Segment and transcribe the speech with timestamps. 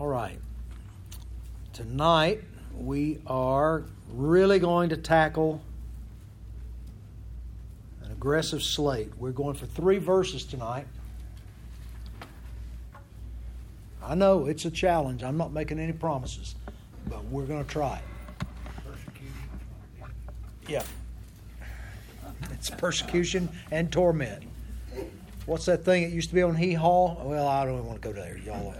[0.00, 0.38] All right.
[1.74, 2.42] Tonight,
[2.74, 5.60] we are really going to tackle
[8.02, 9.12] an aggressive slate.
[9.18, 10.86] We're going for three verses tonight.
[14.02, 15.22] I know it's a challenge.
[15.22, 16.54] I'm not making any promises,
[17.06, 18.00] but we're going to try
[20.66, 20.82] Yeah.
[22.52, 24.44] It's persecution and torment.
[25.44, 27.22] What's that thing that used to be on Hee Haw?
[27.22, 28.38] Well, I don't want to go there.
[28.38, 28.74] Y'all.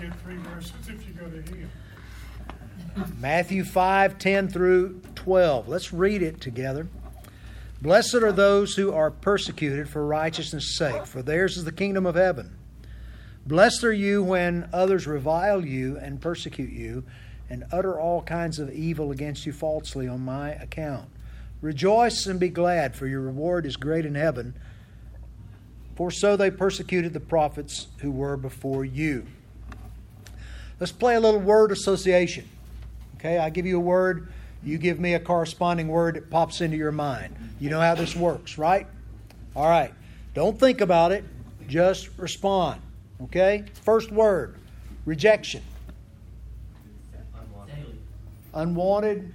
[0.00, 1.70] Get three verses if you go to him.
[3.20, 5.68] Matthew 5 10 through 12.
[5.68, 6.88] Let's read it together.
[7.80, 12.14] Blessed are those who are persecuted for righteousness' sake, for theirs is the kingdom of
[12.14, 12.56] heaven.
[13.44, 17.02] Blessed are you when others revile you and persecute you
[17.50, 21.08] and utter all kinds of evil against you falsely on my account.
[21.60, 24.54] Rejoice and be glad, for your reward is great in heaven.
[25.96, 29.26] For so they persecuted the prophets who were before you.
[30.80, 32.48] Let's play a little word association.
[33.16, 34.32] Okay, I give you a word,
[34.64, 37.36] you give me a corresponding word that pops into your mind.
[37.60, 38.86] You know how this works, right?
[39.54, 39.92] All right.
[40.34, 41.24] Don't think about it,
[41.68, 42.80] just respond.
[43.24, 43.64] Okay?
[43.84, 44.56] First word
[45.04, 45.62] rejection.
[48.54, 49.32] Unwanted.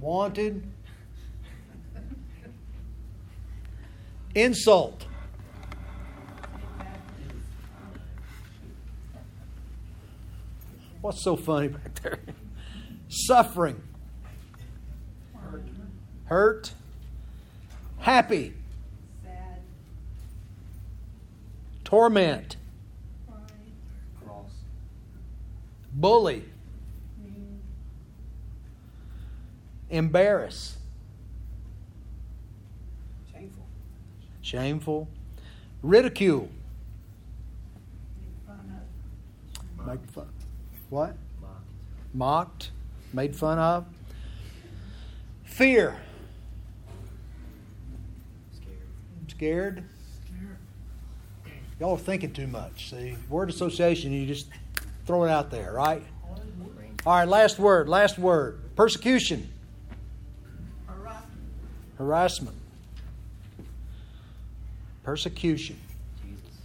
[0.00, 0.62] Wanted.
[4.38, 5.04] Insult.
[11.00, 12.20] What's so funny back there?
[13.08, 13.82] Suffering.
[16.26, 16.72] Hurt.
[17.98, 18.54] Happy.
[19.24, 19.60] Sad.
[21.82, 22.56] Torment.
[25.92, 26.44] Bully.
[29.90, 30.78] Embarrass.
[33.32, 33.66] Shameful.
[34.48, 35.06] Shameful.
[35.82, 36.48] Ridicule.
[39.86, 40.30] Make fun.
[40.88, 41.16] What?
[42.14, 42.70] Mocked.
[43.12, 43.84] Made fun of.
[45.44, 45.96] Fear.
[48.56, 48.78] Scared.
[49.28, 49.84] Scared.
[51.78, 52.88] Y'all are thinking too much.
[52.88, 54.48] See, word association, you just
[55.04, 56.02] throw it out there, right?
[57.04, 57.86] All right, last word.
[57.86, 58.60] Last word.
[58.76, 59.50] Persecution.
[60.86, 61.32] Harassment.
[61.98, 62.56] Harassment.
[65.08, 65.76] Persecution.
[66.22, 66.58] Jesus.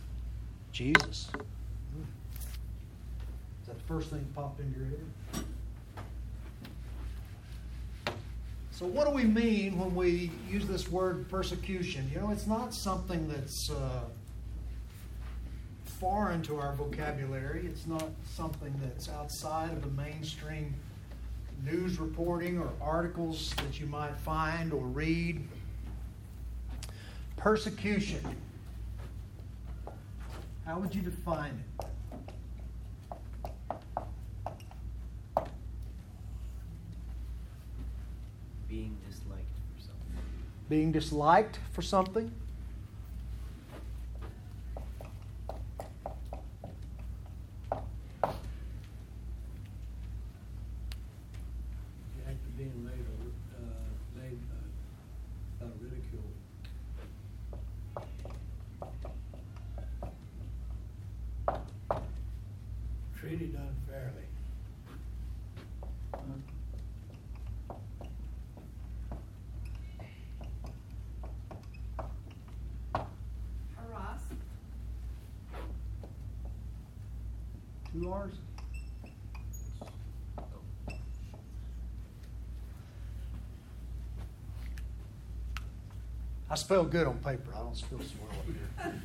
[0.73, 1.27] Jesus.
[3.61, 5.45] Is that the first thing that popped into your head?
[8.71, 12.11] So, what do we mean when we use this word persecution?
[12.13, 14.01] You know, it's not something that's uh,
[15.85, 17.65] foreign to our vocabulary.
[17.65, 20.75] It's not something that's outside of the mainstream
[21.63, 25.47] news reporting or articles that you might find or read.
[27.43, 28.21] Persecution.
[30.65, 31.85] How would you define it?
[38.69, 40.23] Being disliked for something.
[40.69, 42.31] Being disliked for something?
[47.69, 47.77] The
[52.25, 53.05] act of being made,
[53.53, 54.39] uh, made,
[55.61, 56.23] uh, uh, ridicule.
[63.35, 64.27] Treated unfairly.
[73.75, 74.21] Harass.
[77.91, 78.33] Two R's?
[86.49, 87.51] I spell good on paper.
[87.55, 88.93] I don't spell swell up here.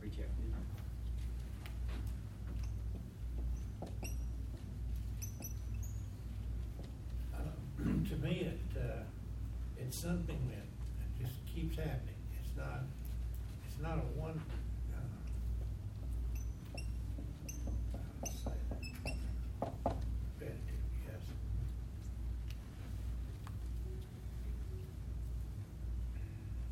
[0.00, 0.52] Rejected.
[7.34, 7.38] Uh,
[8.08, 9.02] To me, it, uh,
[9.78, 10.66] it's something that
[10.98, 12.14] that just keeps happening.
[12.40, 12.82] It's not,
[13.66, 14.40] it's not a one,
[14.92, 14.98] uh,
[17.94, 19.94] how to say that?
[20.40, 21.22] Repetitive, yes.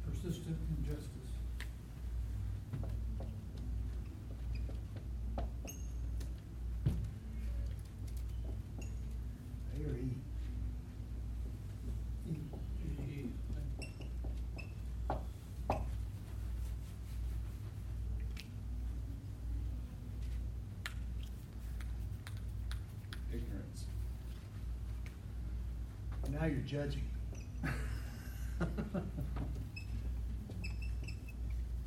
[0.06, 1.08] Persistent injustice.
[9.72, 10.14] A or E?
[23.32, 23.84] Ignorance.
[26.28, 27.02] now you're judging.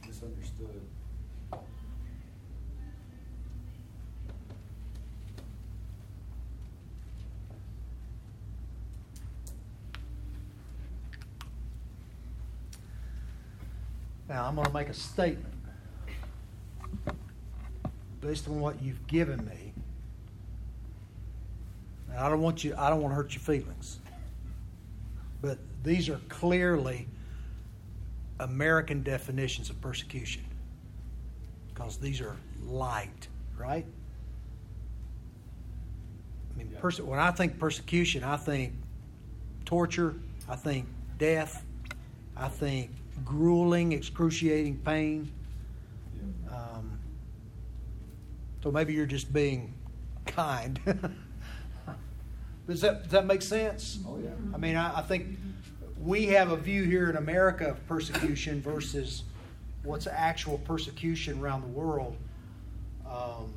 [0.06, 0.81] Misunderstood.
[14.27, 15.53] Now, I'm going to make a statement
[18.19, 19.71] based on what you've given me.
[22.09, 24.00] And I don't want you I don't want to hurt your feelings.
[25.83, 27.07] These are clearly
[28.39, 30.44] American definitions of persecution.
[31.74, 33.27] Because these are light,
[33.57, 33.85] right?
[36.53, 38.74] I mean, perse- when I think persecution, I think
[39.65, 40.15] torture,
[40.47, 40.88] I think
[41.18, 41.63] death,
[42.38, 42.91] I think
[43.25, 45.31] grueling, excruciating pain.
[46.51, 47.00] Um,
[48.62, 49.74] so maybe you're just being
[50.25, 50.80] kind.
[52.68, 54.00] does that does that make sense?
[54.07, 54.30] Oh, yeah.
[54.53, 55.38] I mean, I, I think
[56.03, 59.23] we have a view here in America of persecution versus
[59.83, 62.17] what's actual persecution around the world.
[63.09, 63.53] Um,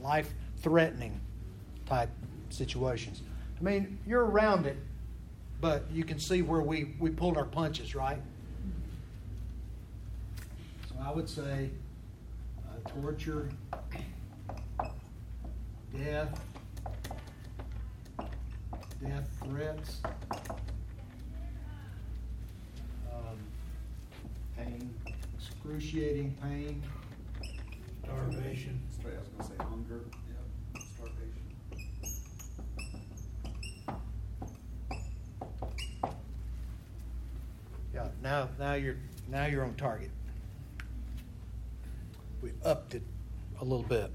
[0.00, 1.20] life threatening
[1.86, 2.10] type
[2.50, 3.22] situations.
[3.60, 4.76] I mean, you're around it,
[5.60, 8.18] but you can see where we, we pulled our punches, right?
[10.88, 11.70] So I would say
[12.66, 13.48] uh, torture,
[15.96, 16.40] death,
[19.04, 20.00] death threats,
[23.12, 23.38] um,
[24.56, 24.94] Pain.
[25.36, 26.82] excruciating pain,
[28.04, 28.80] Starvation.
[28.98, 30.00] Straight, I was gonna say hunger.
[30.74, 30.82] Yep.
[30.96, 31.42] Starvation.
[37.94, 38.96] Yeah, now now you're
[39.28, 40.10] now you're on target.
[42.42, 43.02] We upped it
[43.60, 44.10] a little bit.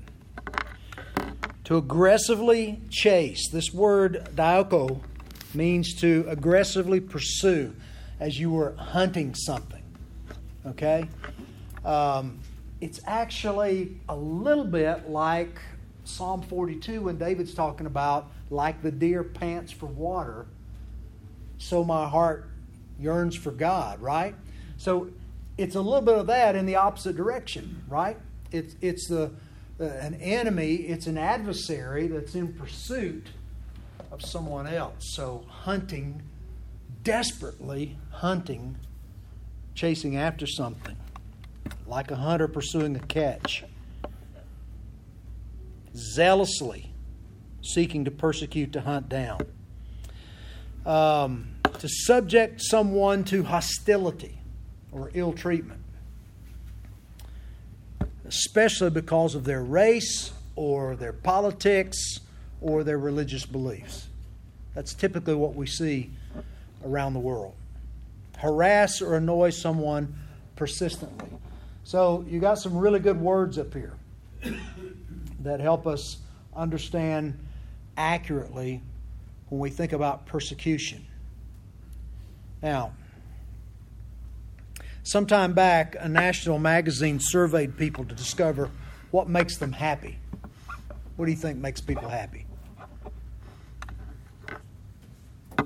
[1.68, 3.50] To aggressively chase.
[3.50, 5.02] This word dioko
[5.54, 7.76] means to aggressively pursue
[8.22, 9.84] as you were hunting something.
[10.66, 11.10] Okay?
[11.84, 12.40] Um,
[12.80, 15.60] it's actually a little bit like
[16.06, 20.46] Psalm 42 when David's talking about, like the deer pants for water,
[21.58, 22.50] so my heart
[22.98, 24.36] yearns for God, right?
[24.78, 25.10] So
[25.58, 28.18] it's a little bit of that in the opposite direction, right?
[28.54, 29.32] It's it's the
[29.80, 33.28] an enemy, it's an adversary that's in pursuit
[34.12, 35.14] of someone else.
[35.14, 36.24] So hunting,
[37.04, 38.78] desperately hunting,
[39.76, 40.96] chasing after something,
[41.86, 43.64] like a hunter pursuing a catch,
[45.96, 46.92] zealously
[47.62, 49.42] seeking to persecute, to hunt down.
[50.86, 51.50] Um,
[51.80, 54.40] to subject someone to hostility
[54.92, 55.82] or ill treatment,
[58.28, 62.20] especially because of their race or their politics
[62.62, 64.08] or their religious beliefs.
[64.74, 66.12] That's typically what we see
[66.86, 67.56] around the world.
[68.38, 70.16] Harass or annoy someone
[70.56, 71.30] persistently.
[71.84, 73.94] So you got some really good words up here
[75.40, 76.18] that help us
[76.56, 77.38] understand
[77.96, 78.82] accurately
[79.50, 81.06] when we think about persecution.
[82.62, 82.92] Now,
[85.08, 88.70] sometime back, a national magazine surveyed people to discover
[89.12, 90.20] what makes them happy.
[91.16, 92.46] What do you think makes people happy?
[95.56, 95.66] The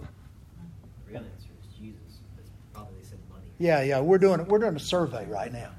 [1.09, 2.19] real answer is Jesus.
[2.37, 3.43] That's probably they said money.
[3.57, 5.71] Yeah, yeah, we're doing we're doing a survey right now.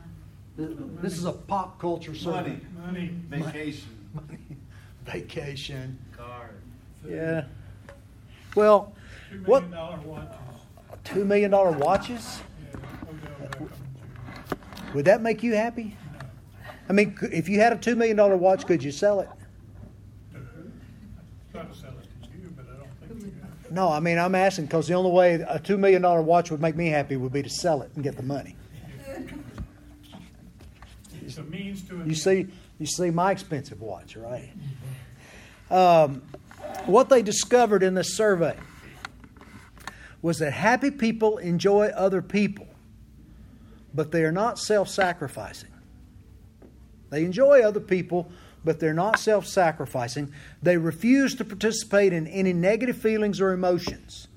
[0.57, 2.59] This is a pop culture survey.
[2.85, 3.11] Money.
[3.31, 3.43] Money.
[3.45, 3.89] Vacation.
[4.15, 4.39] money.
[5.07, 5.99] Vacation.
[6.17, 6.51] Car.
[7.09, 7.45] Yeah.
[8.55, 8.93] Well,
[9.31, 10.29] Two what watches.
[11.05, 12.41] two million dollar watches?
[14.95, 15.97] Would that make you happy?
[16.89, 19.29] I mean, if you had a two million dollar watch, could you sell it?
[21.53, 23.75] Try to sell it to you, but I don't think you can.
[23.75, 26.61] No, I mean I'm asking because the only way a two million dollar watch would
[26.61, 28.57] make me happy would be to sell it and get the money.
[31.25, 32.03] It's a means to.
[32.05, 34.51] You see, you see my expensive watch, right?
[35.71, 36.23] Um,
[36.87, 38.57] what they discovered in this survey
[40.21, 42.67] was that happy people enjoy other people,
[43.95, 45.71] but they are not self-sacrificing.
[47.11, 48.31] They enjoy other people,
[48.65, 50.33] but they're not self-sacrificing.
[50.63, 54.29] They refuse to participate in any negative feelings or emotions.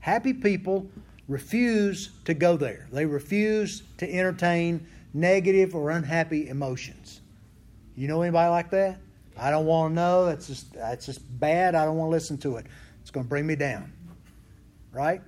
[0.00, 0.88] Happy people
[1.28, 2.86] refuse to go there.
[2.92, 7.20] They refuse to entertain negative or unhappy emotions.
[7.96, 8.98] You know anybody like that?
[9.38, 10.26] I don't want to know.
[10.26, 11.74] That's just that's just bad.
[11.74, 12.66] I don't want to listen to it.
[13.02, 13.92] It's going to bring me down.
[14.92, 15.20] Right?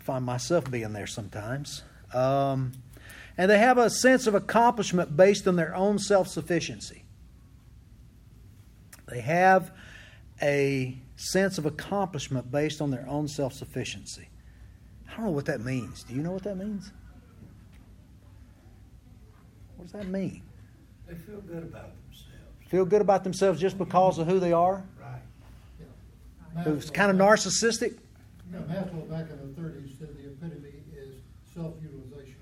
[0.00, 1.82] I find myself being there sometimes.
[2.14, 2.72] Um,
[3.36, 7.04] and they have a sense of accomplishment based on their own self sufficiency.
[9.08, 9.72] They have
[10.40, 14.28] a sense of accomplishment based on their own self sufficiency.
[15.10, 16.04] I don't know what that means.
[16.04, 16.92] Do you know what that means?
[19.76, 20.42] What does that mean?
[21.06, 22.68] They feel good about themselves.
[22.68, 24.82] Feel good about themselves just because of who they are?
[24.98, 26.64] Right.
[26.64, 27.98] Who's kind of narcissistic?
[28.58, 31.14] Maslow back in the thirties said the epitome is
[31.54, 32.34] self-utilization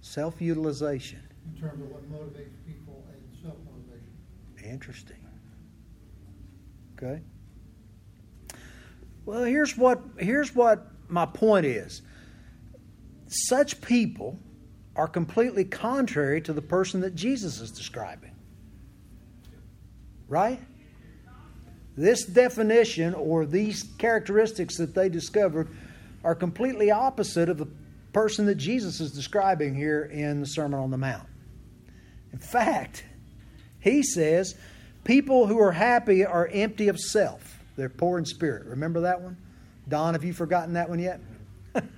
[0.00, 1.20] Self utilization.
[1.54, 4.72] in terms of what motivates people and self-motivation.
[4.72, 5.16] Interesting.
[6.96, 7.20] Okay.
[9.24, 12.02] Well, here's what here's what my point is.
[13.28, 14.38] Such people
[14.96, 18.34] are completely contrary to the person that Jesus is describing.
[20.28, 20.60] Right?
[21.98, 25.66] This definition or these characteristics that they discovered
[26.22, 27.66] are completely opposite of the
[28.12, 31.26] person that Jesus is describing here in the Sermon on the Mount.
[32.32, 33.04] In fact,
[33.80, 34.54] he says,
[35.02, 37.58] people who are happy are empty of self.
[37.74, 38.66] They're poor in spirit.
[38.66, 39.36] Remember that one?
[39.88, 41.20] Don, have you forgotten that one yet?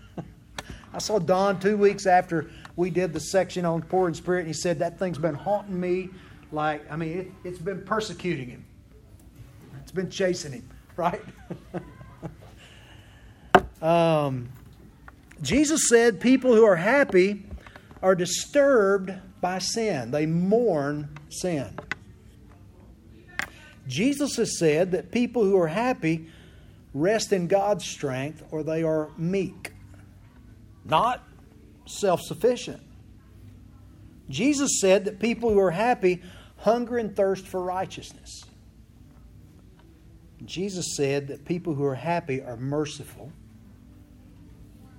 [0.95, 4.49] I saw Don two weeks after we did the section on poor in spirit, and
[4.49, 6.09] he said that thing's been haunting me.
[6.53, 8.65] Like, I mean, it, it's been persecuting him,
[9.91, 11.21] it's been chasing him, right?
[13.83, 14.49] um,
[15.43, 17.45] Jesus said people who are happy
[18.01, 21.77] are disturbed by sin, they mourn sin.
[23.89, 26.29] Jesus has said that people who are happy
[26.95, 29.73] rest in God's strength or they are meek,
[30.85, 31.25] not
[31.89, 32.81] self sufficient.
[34.29, 36.23] Jesus said that people who are happy
[36.59, 38.45] hunger and thirst for righteousness.
[40.47, 43.31] Jesus said that people who are happy are merciful,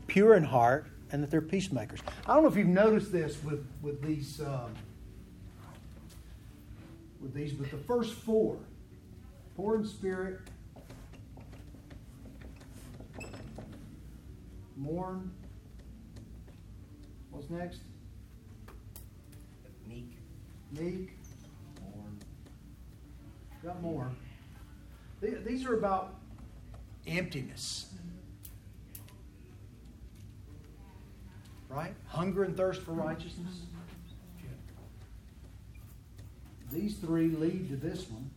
[0.07, 1.99] pure in heart, and that they're peacemakers.
[2.27, 4.73] I don't know if you've noticed this with, with these um,
[7.21, 8.57] with these, but the first four,
[9.55, 10.39] poor in spirit,
[14.75, 15.31] mourn.
[17.29, 17.81] What's next?
[19.87, 20.11] Meek,
[20.71, 21.13] Meek.
[21.81, 22.19] mourn,
[23.63, 24.11] Got more.
[25.21, 26.15] Th- These are about
[27.07, 27.87] emptiness.
[31.69, 31.93] Right?
[32.07, 33.61] Hunger and thirst for righteousness.
[36.71, 38.29] These three lead to this one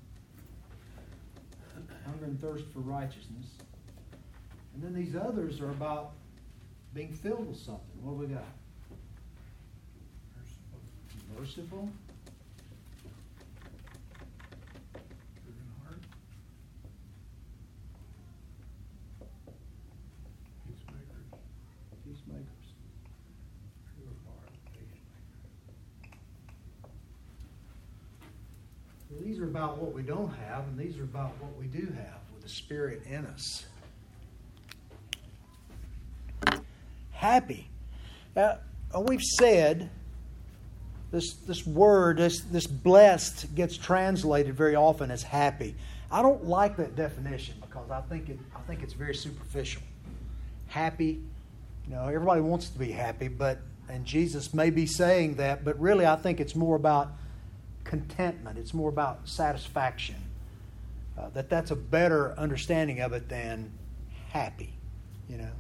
[2.04, 3.46] hunger and thirst for righteousness.
[4.74, 6.12] And then these others are about
[6.92, 7.80] being filled with something.
[8.02, 8.44] What do we got?
[11.38, 11.88] Merciful.
[20.66, 21.40] Peacemakers.
[22.04, 22.66] Peacemakers.
[23.96, 25.44] Pure heart, peacemaker.
[29.24, 32.18] These are about what we don't have, and these are about what we do have
[32.34, 33.64] with the Spirit in us.
[37.12, 37.68] Happy.
[38.34, 38.58] Now,
[38.92, 39.90] uh, we've said
[41.12, 45.76] this, this word, this, this blessed, gets translated very often as happy.
[46.10, 49.82] I don't like that definition because I think, it, I think it's very superficial.
[50.66, 51.20] Happy,
[51.86, 53.58] you know, everybody wants to be happy, but,
[53.88, 57.12] and Jesus may be saying that, but really I think it's more about
[57.84, 58.58] contentment.
[58.58, 60.16] It's more about satisfaction.
[61.16, 63.70] Uh, that that's a better understanding of it than
[64.30, 64.72] happy,
[65.28, 65.52] you know.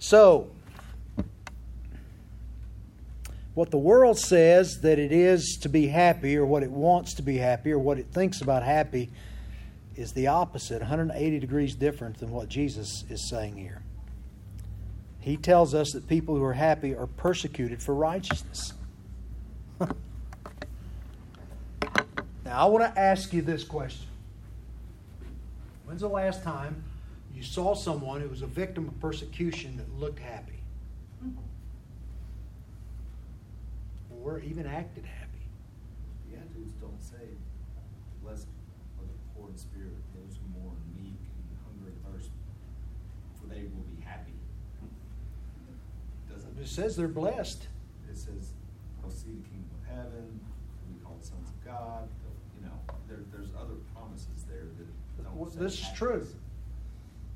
[0.00, 0.50] So,
[3.54, 7.22] what the world says that it is to be happy, or what it wants to
[7.22, 9.10] be happy, or what it thinks about happy,
[9.94, 13.82] is the opposite, 180 degrees different than what Jesus is saying here.
[15.20, 18.72] He tells us that people who are happy are persecuted for righteousness.
[19.80, 19.90] now,
[22.46, 24.06] I want to ask you this question
[25.84, 26.84] When's the last time
[27.34, 30.62] you saw someone who was a victim of persecution that looked happy?
[34.22, 35.42] Or even acted happy?
[36.30, 37.36] The Beatitudes don't say,
[38.22, 38.46] blessed
[38.98, 42.30] are the poor in spirit, those who mourn, meek, and hunger and thirst,
[43.40, 43.89] for they will
[46.60, 47.66] It says they're blessed.
[48.10, 48.50] it says,
[49.00, 50.40] they'll see the kingdom of heaven,
[50.84, 55.24] they'll be called sons of God, they'll- you know, there, there's other promises there that
[55.24, 56.26] don't say this is true.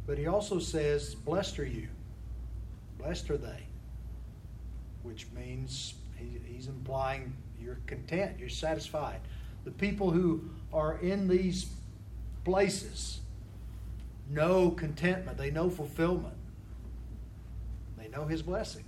[0.07, 1.89] But he also says, Blessed are you.
[2.99, 3.67] Blessed are they.
[5.03, 9.21] Which means he, he's implying you're content, you're satisfied.
[9.65, 11.67] The people who are in these
[12.45, 13.21] places
[14.29, 16.35] know contentment, they know fulfillment,
[17.97, 18.85] they know his blessing.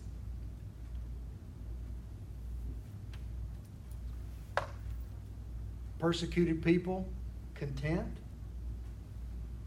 [5.99, 7.07] Persecuted people
[7.55, 8.09] content?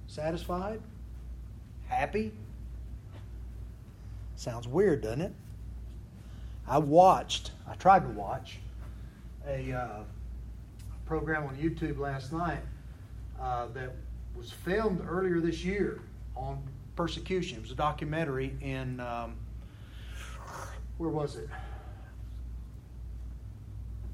[0.07, 0.81] Satisfied?
[1.87, 2.31] Happy?
[4.35, 5.33] Sounds weird, doesn't it?
[6.67, 8.59] I watched, I tried to watch
[9.47, 9.99] a uh,
[11.05, 12.61] program on YouTube last night
[13.41, 13.95] uh, that
[14.35, 15.99] was filmed earlier this year
[16.35, 16.61] on
[16.95, 17.57] persecution.
[17.57, 19.35] It was a documentary in, um,
[20.97, 21.49] where was it?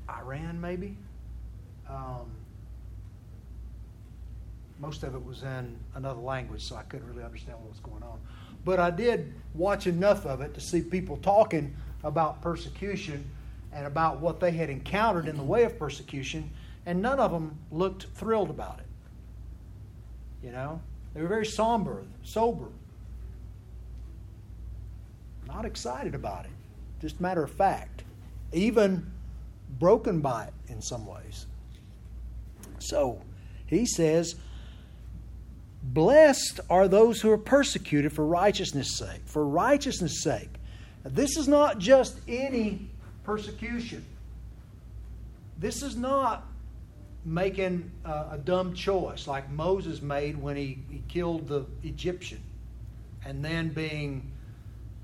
[0.10, 0.98] Iran, maybe?
[1.90, 2.32] Um,
[4.80, 8.04] most of it was in another language, so I couldn't really understand what was going
[8.04, 8.20] on.
[8.66, 13.24] But I did watch enough of it to see people talking about persecution
[13.72, 16.50] and about what they had encountered in the way of persecution,
[16.86, 18.86] and none of them looked thrilled about it.
[20.46, 20.82] You know,
[21.14, 22.68] they were very somber, sober,
[25.48, 26.52] not excited about it.
[27.02, 28.04] Just matter of fact,
[28.52, 29.12] even
[29.80, 31.46] broken by it in some ways.
[32.88, 33.22] So
[33.66, 34.36] he says,
[35.84, 39.22] Blessed are those who are persecuted for righteousness' sake.
[39.26, 40.50] For righteousness' sake.
[41.04, 42.90] This is not just any
[43.24, 44.04] persecution.
[45.60, 46.48] This is not
[47.24, 52.42] making a, a dumb choice like Moses made when he, he killed the Egyptian
[53.26, 54.32] and then being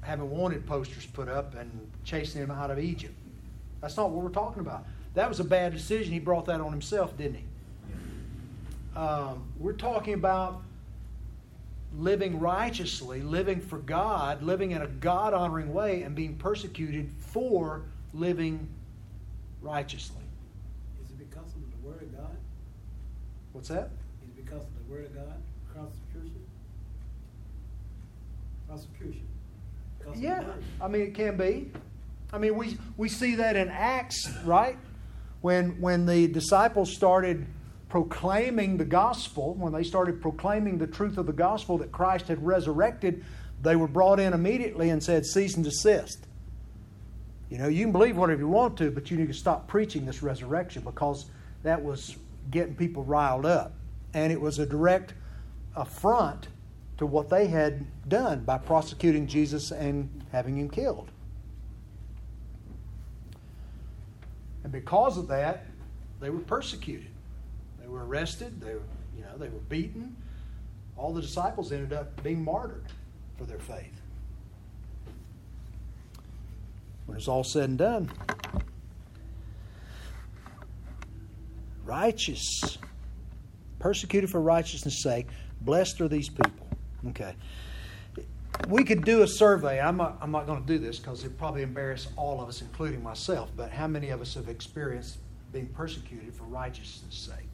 [0.02, 3.14] having wanted posters put up and chasing him out of Egypt.
[3.82, 4.86] That's not what we're talking about.
[5.14, 6.12] That was a bad decision.
[6.14, 7.46] He brought that on himself, didn't he?
[8.96, 10.62] Um, we're talking about
[11.98, 17.84] living righteously, living for God, living in a God honoring way, and being persecuted for
[18.14, 18.68] living
[19.62, 20.24] righteously.
[21.04, 22.36] Is it because of the Word of God?
[23.54, 23.92] What's that?
[24.24, 25.42] Is it because of the Word of God?
[25.74, 26.46] Prosecution?
[28.68, 29.28] Prosecution.
[30.00, 30.44] Because of the Yeah,
[30.82, 31.72] I mean it can be.
[32.34, 34.78] I mean we we see that in Acts, right?
[35.42, 37.46] When when the disciples started
[37.92, 42.42] proclaiming the gospel, when they started proclaiming the truth of the gospel that Christ had
[42.42, 43.22] resurrected,
[43.62, 46.26] they were brought in immediately and said, "Cease and desist."
[47.50, 50.06] You know, you can believe whatever you want to, but you need to stop preaching
[50.06, 51.26] this resurrection because
[51.64, 52.16] that was
[52.50, 53.74] getting people riled up,
[54.14, 55.14] and it was a direct
[55.76, 56.48] affront
[56.98, 61.12] to what they had done by prosecuting Jesus and having him killed.
[64.64, 65.66] And because of that,
[66.22, 67.08] they were persecuted.
[67.92, 68.84] Were arrested, they were,
[69.18, 70.16] you know, they were beaten.
[70.96, 72.86] All the disciples ended up being martyred
[73.38, 74.02] for their faith.
[77.06, 78.10] When it's all said and done,
[81.84, 82.78] righteous,
[83.80, 85.28] persecuted for righteousness' sake,
[85.60, 86.68] blessed are these people.
[87.10, 87.36] Okay.
[88.70, 89.82] We could do a survey.
[89.82, 92.62] I'm not, I'm not going to do this because it probably embarrass all of us,
[92.62, 93.52] including myself.
[93.58, 95.18] But how many of us have experienced
[95.52, 97.51] being persecuted for righteousness' sake?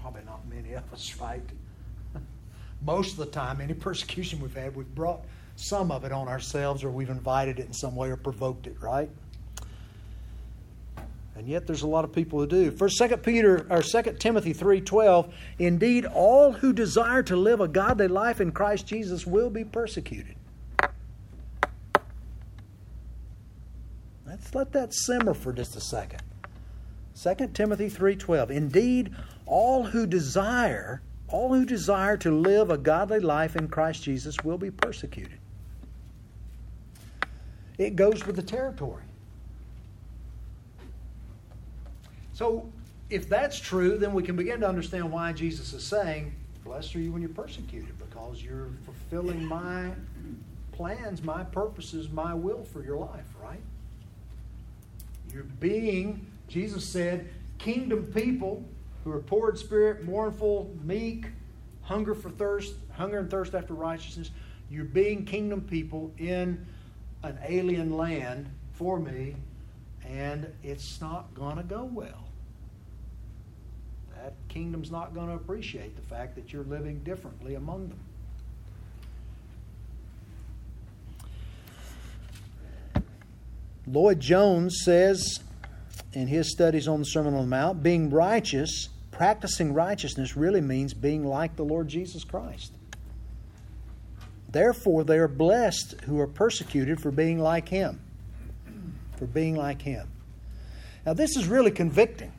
[0.00, 1.42] Probably not many of us, right?
[2.82, 5.20] Most of the time, any persecution we've had, we've brought
[5.56, 8.80] some of it on ourselves or we've invited it in some way or provoked it,
[8.80, 9.10] right?
[11.36, 12.70] And yet there's a lot of people who do.
[12.70, 18.08] First second Peter or second Timothy 3:12, indeed all who desire to live a godly
[18.08, 20.34] life in Christ Jesus will be persecuted.
[24.26, 26.22] Let's let that simmer for just a second.
[27.14, 29.14] 2 Timothy 3:12 Indeed
[29.50, 34.58] all who desire all who desire to live a godly life in Christ Jesus will
[34.58, 35.38] be persecuted.
[37.78, 39.04] It goes with the territory.
[42.32, 42.68] So,
[43.10, 46.32] if that's true, then we can begin to understand why Jesus is saying,
[46.64, 49.90] Blessed are you when you're persecuted, because you're fulfilling my
[50.72, 53.60] plans, my purposes, my will for your life, right?
[55.32, 58.64] You're being, Jesus said, kingdom people
[59.04, 61.26] who are poor in spirit, mournful, meek,
[61.82, 64.30] hunger for thirst, hunger and thirst after righteousness.
[64.70, 66.66] You're being kingdom people in
[67.22, 69.36] an alien land for me,
[70.06, 72.28] and it's not going to go well.
[74.14, 77.98] That kingdom's not going to appreciate the fact that you're living differently among them.
[83.86, 85.40] Lloyd Jones says
[86.12, 90.92] in his studies on the Sermon on the Mount, being righteous, practicing righteousness really means
[90.92, 92.72] being like the Lord Jesus Christ.
[94.50, 98.00] Therefore, they are blessed who are persecuted for being like him.
[99.16, 100.08] For being like him.
[101.06, 102.32] Now, this is really convicting.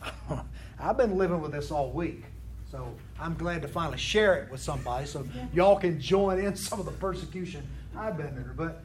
[0.80, 2.24] I've been living with this all week,
[2.70, 6.80] so I'm glad to finally share it with somebody so y'all can join in some
[6.80, 7.62] of the persecution
[7.96, 8.54] I've been under.
[8.56, 8.82] But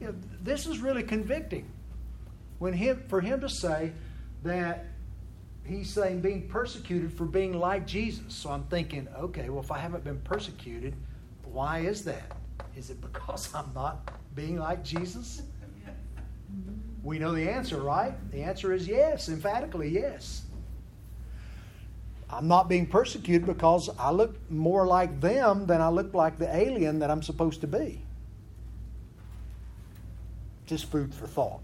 [0.00, 1.70] you know, this is really convicting
[2.58, 3.92] when him, for him to say
[4.44, 4.86] that
[5.64, 8.34] he's saying being persecuted for being like Jesus.
[8.34, 10.94] So I'm thinking, okay, well, if I haven't been persecuted,
[11.44, 12.32] why is that?
[12.76, 15.42] Is it because I'm not being like Jesus?
[17.02, 18.14] We know the answer, right?
[18.32, 20.42] The answer is yes, emphatically yes.
[22.28, 26.54] I'm not being persecuted because I look more like them than I look like the
[26.54, 28.02] alien that I'm supposed to be.
[30.66, 31.60] Just food for thought,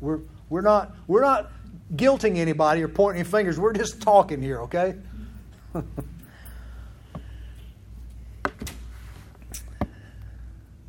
[0.00, 1.50] We're, we're, not, we're not
[1.94, 3.58] guilting anybody or pointing fingers.
[3.58, 4.96] We're just talking here, okay?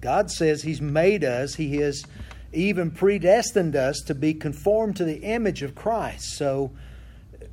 [0.02, 2.04] God says He's made us, He has
[2.54, 6.38] even predestined us to be conformed to the image of Christ.
[6.38, 6.72] So,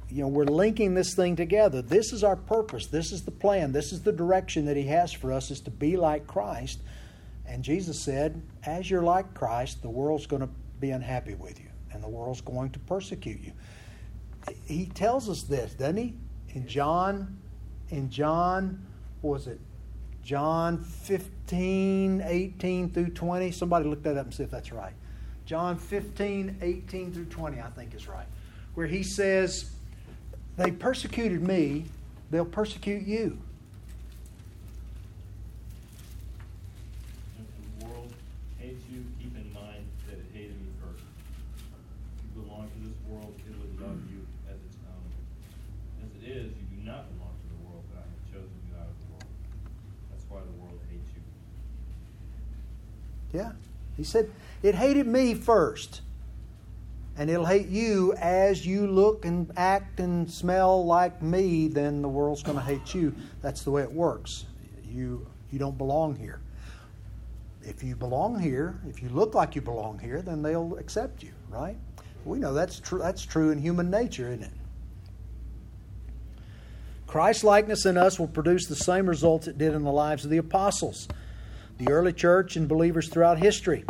[0.08, 1.82] you know, we're linking this thing together.
[1.82, 2.86] This is our purpose.
[2.86, 3.72] This is the plan.
[3.72, 6.80] This is the direction that He has for us is to be like Christ.
[7.46, 10.48] And Jesus said, as you're like Christ, the world's going to
[10.80, 13.52] be unhappy with you, and the world's going to persecute you.
[14.66, 16.14] He tells us this, doesn't he?
[16.50, 17.38] In John,
[17.90, 18.84] in John,
[19.22, 19.60] was it?
[20.22, 23.50] John 15, 18 through 20.
[23.50, 24.94] Somebody look that up and see if that's right.
[25.46, 28.26] John 15, 18 through 20, I think is right.
[28.74, 29.70] Where he says,
[30.56, 31.84] They persecuted me,
[32.30, 33.38] they'll persecute you.
[37.38, 38.12] If the world
[38.58, 41.04] hates you, keep in mind that it hated me first.
[42.16, 45.12] If you belong to this world, it would love you as its own.
[46.02, 48.72] As it is, you do not belong to the world, but I have chosen you
[48.80, 49.28] out of the world.
[50.08, 51.20] That's why the world hates you.
[53.38, 53.52] Yeah.
[54.04, 54.30] He said,
[54.62, 56.02] It hated me first.
[57.16, 62.08] And it'll hate you as you look and act and smell like me, then the
[62.08, 63.14] world's going to hate you.
[63.40, 64.44] That's the way it works.
[64.86, 66.40] You, you don't belong here.
[67.62, 71.32] If you belong here, if you look like you belong here, then they'll accept you,
[71.48, 71.78] right?
[72.26, 74.52] We know that's true that's true in human nature, isn't it?
[77.06, 80.30] Christ likeness in us will produce the same results it did in the lives of
[80.30, 81.08] the apostles,
[81.78, 83.84] the early church, and believers throughout history.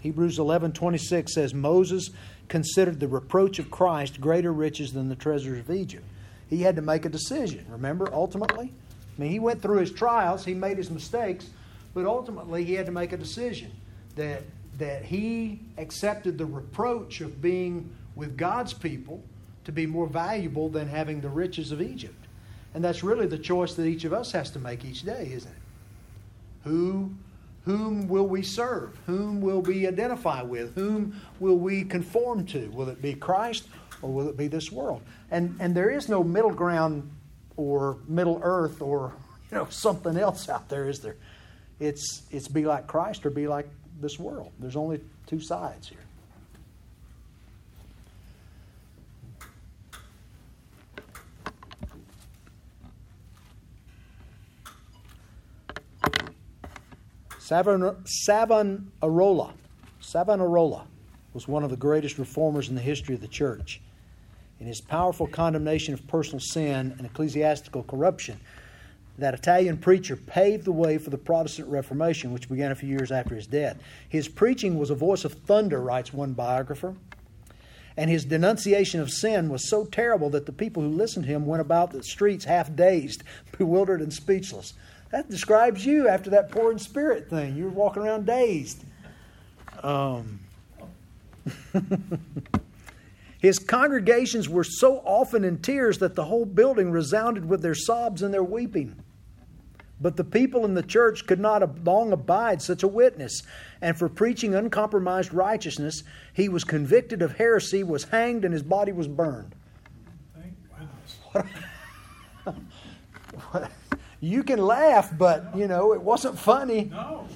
[0.00, 2.10] Hebrews 11:26 says Moses
[2.48, 6.04] considered the reproach of Christ greater riches than the treasures of Egypt.
[6.48, 8.72] He had to make a decision, remember, ultimately?
[9.16, 11.50] I mean, he went through his trials, he made his mistakes,
[11.94, 13.70] but ultimately he had to make a decision
[14.16, 14.42] that
[14.78, 19.22] that he accepted the reproach of being with God's people
[19.64, 22.19] to be more valuable than having the riches of Egypt.
[22.74, 25.50] And that's really the choice that each of us has to make each day, isn't
[25.50, 25.58] it?
[26.64, 27.10] Who
[27.64, 28.96] whom will we serve?
[29.06, 30.74] Whom will we identify with?
[30.74, 32.68] Whom will we conform to?
[32.70, 33.68] Will it be Christ
[34.00, 35.02] or will it be this world?
[35.30, 37.10] And and there is no middle ground
[37.56, 39.12] or middle earth or
[39.50, 41.16] you know something else out there, is there?
[41.80, 43.68] It's it's be like Christ or be like
[44.00, 44.52] this world.
[44.58, 45.98] There's only two sides here.
[57.50, 59.54] Savonarola.
[60.00, 60.86] Savonarola
[61.34, 63.80] was one of the greatest reformers in the history of the church.
[64.60, 68.38] In his powerful condemnation of personal sin and ecclesiastical corruption,
[69.18, 73.10] that Italian preacher paved the way for the Protestant Reformation, which began a few years
[73.10, 73.78] after his death.
[74.08, 76.94] His preaching was a voice of thunder, writes one biographer,
[77.96, 81.46] and his denunciation of sin was so terrible that the people who listened to him
[81.46, 83.24] went about the streets half dazed,
[83.58, 84.74] bewildered, and speechless.
[85.10, 87.56] That describes you after that poor in spirit thing.
[87.56, 88.84] You were walking around dazed.
[89.82, 90.38] Um,
[93.40, 98.22] his congregations were so often in tears that the whole building resounded with their sobs
[98.22, 98.96] and their weeping.
[100.00, 103.42] But the people in the church could not long abide such a witness.
[103.82, 108.92] And for preaching uncompromised righteousness, he was convicted of heresy, was hanged, and his body
[108.92, 109.54] was burned.
[110.34, 110.54] Thank
[111.34, 111.54] goodness.
[114.20, 116.84] You can laugh, but you know it wasn't funny.
[116.84, 117.26] No.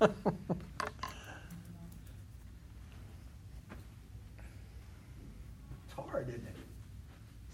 [5.84, 6.56] It's hard, isn't it?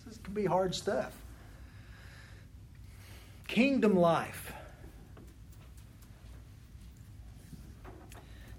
[0.06, 1.12] This can be hard stuff.
[3.46, 4.52] Kingdom life.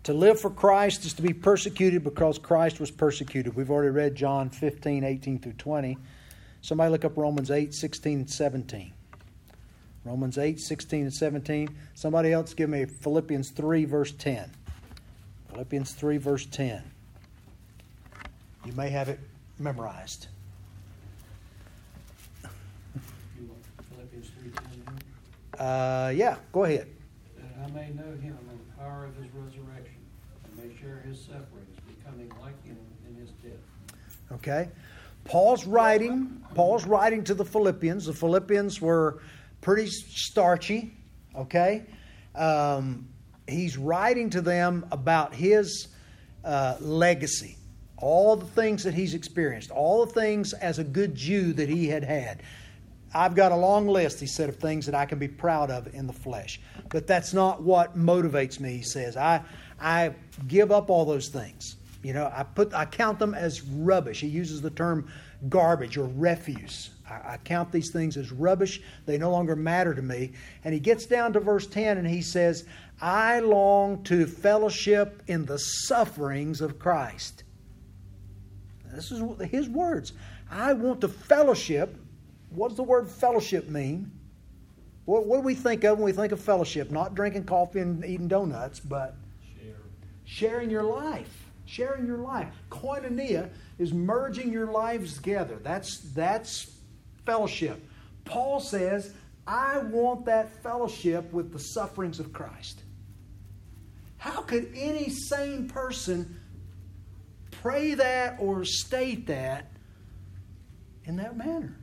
[0.03, 3.55] To live for Christ is to be persecuted because Christ was persecuted.
[3.55, 5.97] We've already read John 15, 18 through 20.
[6.61, 8.91] Somebody look up Romans 8, 16, 17.
[10.05, 11.69] Romans 8, 16, and 17.
[11.93, 14.49] Somebody else give me Philippians 3, verse 10.
[15.51, 16.81] Philippians 3, verse 10.
[18.65, 19.19] You may have it
[19.57, 20.27] memorized.
[23.91, 26.87] Philippians three ten, Uh, yeah, go ahead.
[27.37, 29.95] that I may know him and the power of his resurrection,
[30.45, 33.59] and may share his sufferings, becoming like him in his death.
[34.33, 34.69] Okay?
[35.25, 38.05] Paul's writing, Paul's writing to the Philippians.
[38.05, 39.21] The Philippians were
[39.61, 40.93] pretty starchy,
[41.35, 41.85] okay?
[42.35, 43.07] Um,
[43.47, 45.89] he's writing to them about his
[46.43, 47.57] uh, legacy,
[47.97, 51.87] all the things that he's experienced, all the things as a good Jew that he
[51.87, 52.41] had had.
[53.13, 55.93] I've got a long list, he said, of things that I can be proud of
[55.95, 56.61] in the flesh.
[56.89, 59.17] But that's not what motivates me, he says.
[59.17, 59.41] I,
[59.81, 60.13] I
[60.47, 61.75] give up all those things.
[62.03, 64.21] You know, I put I count them as rubbish.
[64.21, 65.11] He uses the term
[65.49, 66.91] garbage or refuse.
[67.09, 68.81] I, I count these things as rubbish.
[69.05, 70.33] They no longer matter to me.
[70.63, 72.65] And he gets down to verse 10 and he says,
[73.01, 77.43] I long to fellowship in the sufferings of Christ.
[78.93, 80.13] This is his words.
[80.49, 81.95] I want to fellowship.
[82.49, 84.11] What does the word fellowship mean?
[85.05, 86.91] What, what do we think of when we think of fellowship?
[86.91, 89.15] Not drinking coffee and eating donuts, but
[89.55, 89.75] Share.
[90.25, 91.45] sharing your life.
[91.65, 92.53] Sharing your life.
[92.71, 95.59] Koinonia is merging your lives together.
[95.63, 96.78] That's that's
[97.29, 97.85] fellowship.
[98.25, 99.13] Paul says,
[99.45, 102.81] I want that fellowship with the sufferings of Christ.
[104.17, 106.39] How could any sane person
[107.51, 109.71] pray that or state that
[111.03, 111.75] in that manner?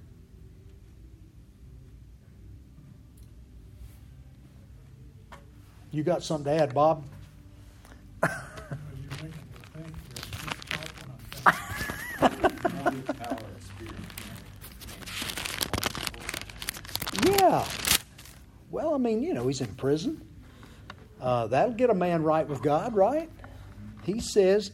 [5.93, 7.05] You got something to add, Bob?
[8.21, 8.33] Well,
[9.01, 10.21] you're making me think here.
[10.43, 11.07] Keep talking
[12.85, 13.17] on that.
[13.17, 13.95] Power of spirit.
[17.41, 17.65] Yeah.
[18.71, 20.21] Well, I mean, you know, he's in prison.
[21.21, 23.31] Uh, that'll get a man right with God, right?
[24.05, 24.71] He says,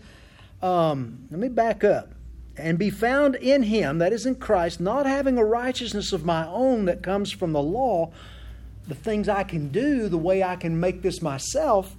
[0.60, 2.12] um, let me back up.
[2.56, 6.46] And be found in him, that is in Christ, not having a righteousness of my
[6.46, 8.12] own that comes from the law,
[8.88, 11.96] the things I can do, the way I can make this myself,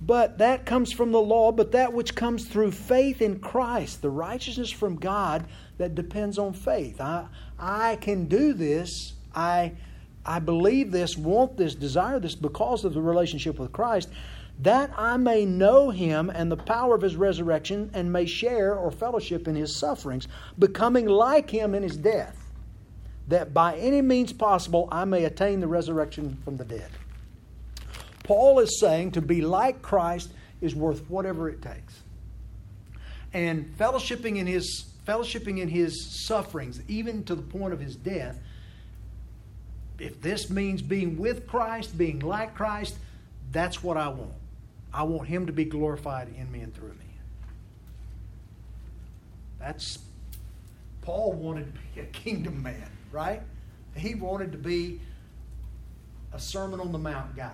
[0.00, 4.10] but that comes from the law, but that which comes through faith in Christ, the
[4.10, 7.00] righteousness from God that depends on faith.
[7.00, 7.26] I,
[7.58, 9.14] I can do this.
[9.34, 9.72] I,
[10.30, 14.08] I believe this, want this, desire this because of the relationship with Christ,
[14.60, 18.92] that I may know him and the power of his resurrection and may share or
[18.92, 22.36] fellowship in his sufferings, becoming like him in his death,
[23.26, 26.90] that by any means possible I may attain the resurrection from the dead.
[28.22, 32.02] Paul is saying to be like Christ is worth whatever it takes.
[33.32, 38.38] And fellowshipping in his fellowshipping in his sufferings, even to the point of his death,
[40.00, 42.96] if this means being with Christ, being like Christ,
[43.52, 44.32] that's what I want.
[44.92, 46.96] I want him to be glorified in me and through me.
[49.58, 49.98] That's
[51.02, 53.42] Paul wanted to be a kingdom man, right?
[53.94, 55.00] He wanted to be
[56.32, 57.52] a Sermon on the Mount guy.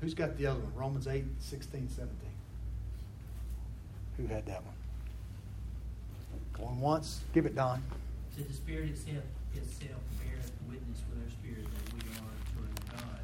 [0.00, 0.72] Who's got the other one?
[0.74, 2.14] Romans 8, 16, 17.
[4.18, 4.74] Who had that one?
[6.52, 7.20] Going once?
[7.34, 7.82] Give it, Don.
[8.36, 9.24] To the Spirit itself,
[9.56, 13.20] itself beareth witness with our spirit that we are children of God.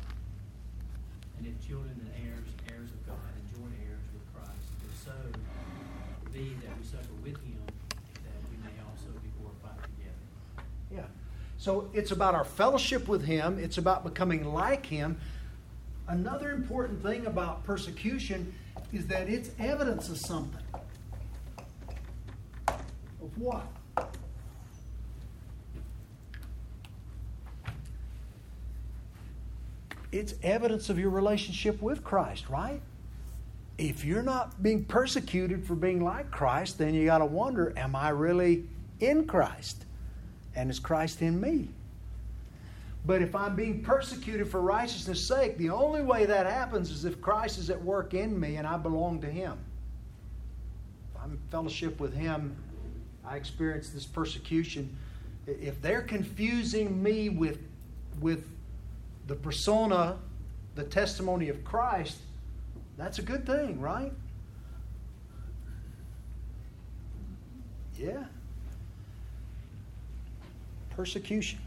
[1.39, 5.17] And if children and heirs, heirs of God, and joint heirs with Christ, if so
[6.33, 7.61] be that we suffer with him,
[8.25, 10.27] that we may also be glorified together.
[10.91, 11.09] Yeah.
[11.59, 15.19] So it's about our fellowship with Him, it's about becoming like Him.
[16.09, 18.53] Another important thing about persecution
[18.93, 20.61] is that it's evidence of something.
[22.69, 23.67] Of what?
[30.13, 32.81] It's evidence of your relationship with Christ, right?
[33.79, 37.97] If you're not being persecuted for being like Christ, then you got to wonder, am
[37.97, 38.65] I really
[39.01, 39.87] in Christ?
[40.55, 41.69] And is Christ in me?
[43.05, 47.21] But if I'm being persecuted for righteousness' sake, the only way that happens is if
[47.21, 49.59] Christ is at work in me and I belong to Him.
[51.13, 52.55] If I'm in fellowship with Him,
[53.25, 54.95] I experience this persecution.
[55.47, 57.59] If they're confusing me with,
[58.21, 58.47] with
[59.27, 60.19] the persona,
[60.75, 62.19] the testimony of Christ,
[62.97, 64.13] that's a good thing, right?
[67.97, 68.25] Yeah.
[70.91, 71.59] Persecution.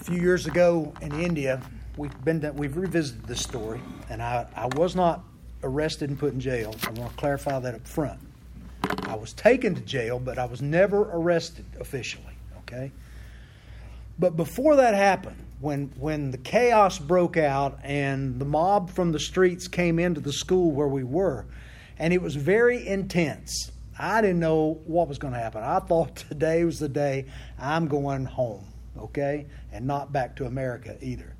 [0.00, 1.60] A few years ago in India,
[1.96, 5.24] we've been to, we've revisited this story, and I, I was not
[5.62, 6.74] arrested and put in jail.
[6.84, 8.20] I want to clarify that up front.
[9.02, 12.34] I was taken to jail, but I was never arrested officially.
[12.60, 12.90] Okay.
[14.20, 19.18] But before that happened, when when the chaos broke out and the mob from the
[19.18, 21.46] streets came into the school where we were,
[21.98, 23.72] and it was very intense.
[23.98, 25.62] I didn't know what was going to happen.
[25.62, 27.26] I thought today was the day
[27.58, 28.66] I'm going home,
[28.98, 31.34] okay, and not back to America either.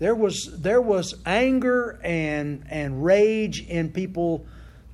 [0.00, 4.44] There was there was anger and and rage in people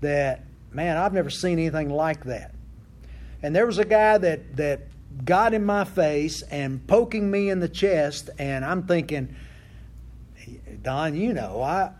[0.02, 2.54] that man I've never seen anything like that.
[3.42, 4.91] And there was a guy that that
[5.24, 9.34] got in my face and poking me in the chest, and I'm thinking,
[10.82, 11.90] Don, you know I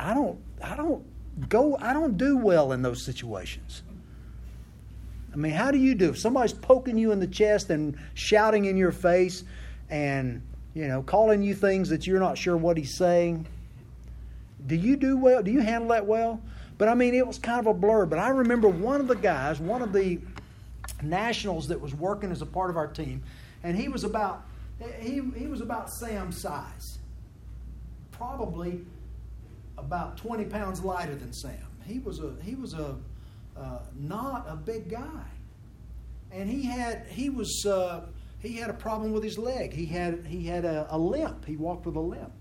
[0.00, 1.04] I don't I don't
[1.48, 3.82] go I don't do well in those situations.
[5.32, 6.10] I mean, how do you do?
[6.10, 9.44] If somebody's poking you in the chest and shouting in your face
[9.90, 10.42] and
[10.78, 13.46] you know, calling you things that you're not sure what he's saying.
[14.68, 15.42] Do you do well?
[15.42, 16.40] Do you handle that well?
[16.78, 18.06] But I mean, it was kind of a blur.
[18.06, 20.20] But I remember one of the guys, one of the
[21.02, 23.22] nationals that was working as a part of our team,
[23.62, 24.46] and he was about
[25.00, 26.98] he, he was about Sam's size,
[28.12, 28.80] probably
[29.76, 31.66] about 20 pounds lighter than Sam.
[31.84, 32.96] He was a he was a
[33.56, 35.24] uh, not a big guy,
[36.30, 37.64] and he had he was.
[37.66, 38.02] Uh,
[38.40, 39.72] he had a problem with his leg.
[39.72, 41.44] He had he had a, a, limp.
[41.44, 42.32] He walked with a limp.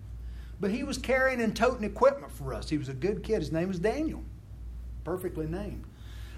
[0.59, 2.69] But he was carrying and toting equipment for us.
[2.69, 3.39] He was a good kid.
[3.39, 4.23] His name was Daniel.
[5.03, 5.85] Perfectly named.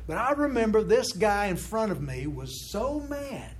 [0.09, 3.51] But I remember this guy in front of me was so mad.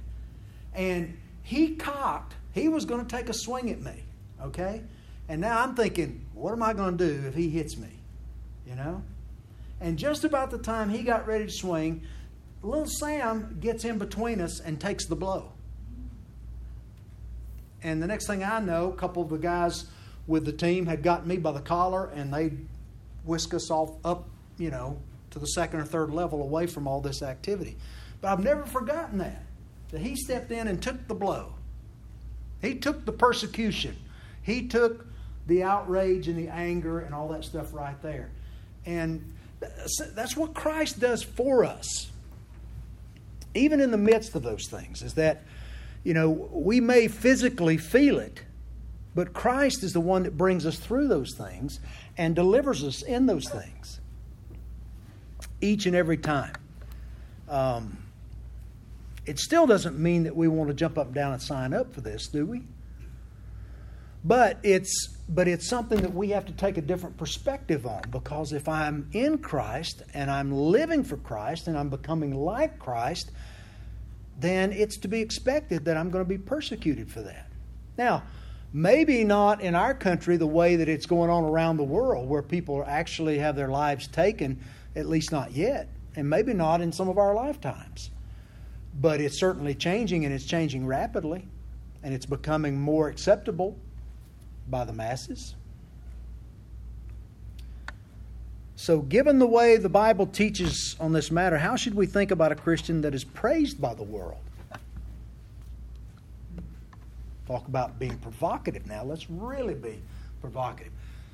[0.74, 2.34] And he cocked.
[2.54, 4.04] He was going to take a swing at me.
[4.42, 4.82] Okay?
[5.28, 7.92] And now I'm thinking, what am I going to do if he hits me?
[8.68, 9.04] You know?
[9.80, 12.02] And just about the time he got ready to swing,
[12.64, 15.52] little Sam gets in between us and takes the blow.
[17.84, 19.86] And the next thing I know, a couple of the guys
[20.26, 22.54] with the team had gotten me by the collar and they
[23.24, 25.00] whisk us off up, you know,
[25.32, 27.78] to the second or third level away from all this activity.
[28.22, 29.44] But I've never forgotten that.
[29.92, 31.54] That he stepped in and took the blow.
[32.62, 33.96] He took the persecution.
[34.42, 35.06] He took
[35.48, 38.30] the outrage and the anger and all that stuff right there.
[38.86, 42.12] And that's what Christ does for us.
[43.56, 45.42] Even in the midst of those things, is that
[46.04, 48.42] you know, we may physically feel it,
[49.16, 51.80] but Christ is the one that brings us through those things
[52.18, 54.00] and delivers us in those things
[55.62, 56.54] each and every time.
[57.48, 57.98] Um,
[59.26, 61.94] it still doesn't mean that we want to jump up and down and sign up
[61.94, 62.64] for this, do we?
[64.24, 68.52] But it's but it's something that we have to take a different perspective on because
[68.52, 73.32] if I'm in Christ and I'm living for Christ and I'm becoming like Christ,
[74.40, 77.52] then it's to be expected that I'm going to be persecuted for that.
[77.98, 78.24] Now,
[78.74, 82.42] maybe not in our country the way that it's going on around the world where
[82.42, 84.60] people actually have their lives taken,
[85.00, 88.12] at least not yet, and maybe not in some of our lifetimes.
[89.00, 91.46] But it's certainly changing and it's changing rapidly,
[92.04, 93.78] and it's becoming more acceptable
[94.70, 95.56] by the masses.
[98.76, 102.52] So, given the way the Bible teaches on this matter, how should we think about
[102.52, 104.40] a Christian that is praised by the world?
[107.46, 109.04] Talk about being provocative now.
[109.04, 110.02] Let's really be
[110.40, 110.94] provocative.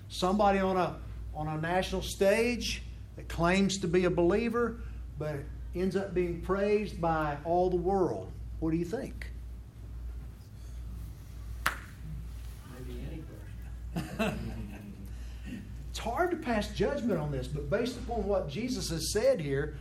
[0.10, 0.95] Somebody on a,
[1.36, 2.82] on a national stage
[3.15, 4.82] that claims to be a believer,
[5.17, 5.36] but
[5.73, 8.32] ends up being praised by all the world.
[8.60, 9.32] What do you think?
[12.78, 13.23] Maybe any
[14.17, 14.56] person.
[15.89, 19.78] It's hard to pass judgment on this, but based upon what Jesus has said here,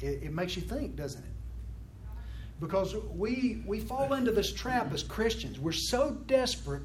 [0.00, 1.30] it, it makes you think, doesn't it?
[2.60, 5.60] Because we, we fall into this trap as Christians.
[5.60, 6.82] We're so desperate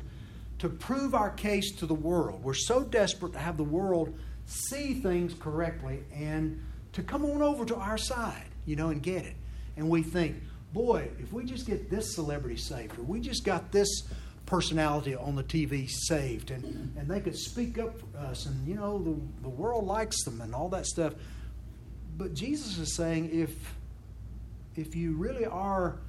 [0.64, 2.42] to prove our case to the world.
[2.42, 6.58] We're so desperate to have the world see things correctly and
[6.94, 9.36] to come on over to our side, you know, and get it.
[9.76, 13.74] And we think, boy, if we just get this celebrity saved, or we just got
[13.74, 13.90] this
[14.46, 18.76] personality on the TV saved, and, and they could speak up for us, and you
[18.76, 21.14] know the the world likes them and all that stuff.
[22.18, 23.76] But Jesus is saying if
[24.78, 26.00] if you really are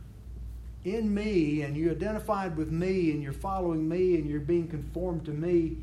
[0.85, 5.25] in me and you identified with me and you're following me and you're being conformed
[5.25, 5.77] to me,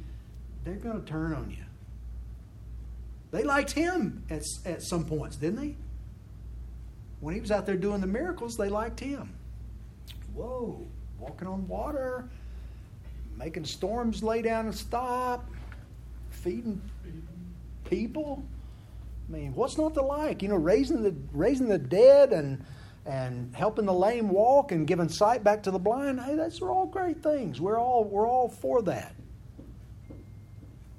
[0.64, 1.64] they're going to turn on you.
[3.32, 5.76] They liked him at, at some points, didn't they?
[7.20, 9.34] When he was out there doing the miracles, they liked him.
[10.34, 10.86] Whoa,
[11.20, 12.30] walking on water,
[13.38, 15.50] making storms lay down and stop,
[16.30, 16.82] feeding
[17.86, 18.44] people.
[19.30, 20.42] I mean, what's not to like?
[20.42, 22.64] You know, raising the raising the dead and
[23.06, 26.20] and helping the lame walk and giving sight back to the blind.
[26.20, 27.60] Hey, those are all great things.
[27.60, 29.16] We're all we're all for that.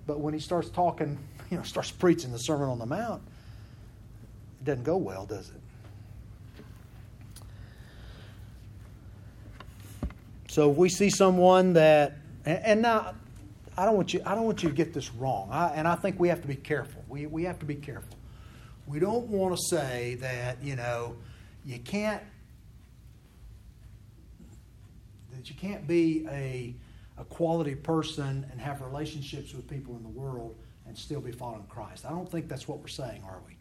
[0.07, 1.19] But when he starts talking,
[1.51, 3.23] you know, starts preaching the Sermon on the Mount,
[4.61, 5.57] it doesn't go well, does it?
[10.49, 13.15] So if we see someone that and, now,
[13.77, 14.21] I don't want you.
[14.27, 15.49] I don't want you to get this wrong.
[15.51, 17.03] I, and I think we have to be careful.
[17.09, 18.19] We we have to be careful.
[18.87, 21.17] We don't want to say that you know
[21.65, 22.23] you can't
[25.33, 26.75] that you can't be a,
[27.19, 30.57] a quality person and have relationships with people in the world
[30.87, 32.05] and still be following Christ.
[32.05, 33.57] I don't think that's what we're saying, are we?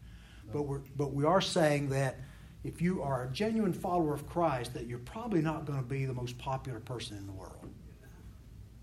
[0.52, 2.18] But we're but we are saying that
[2.64, 6.04] if you are a genuine follower of Christ, that you're probably not going to be
[6.04, 7.68] the most popular person in the world.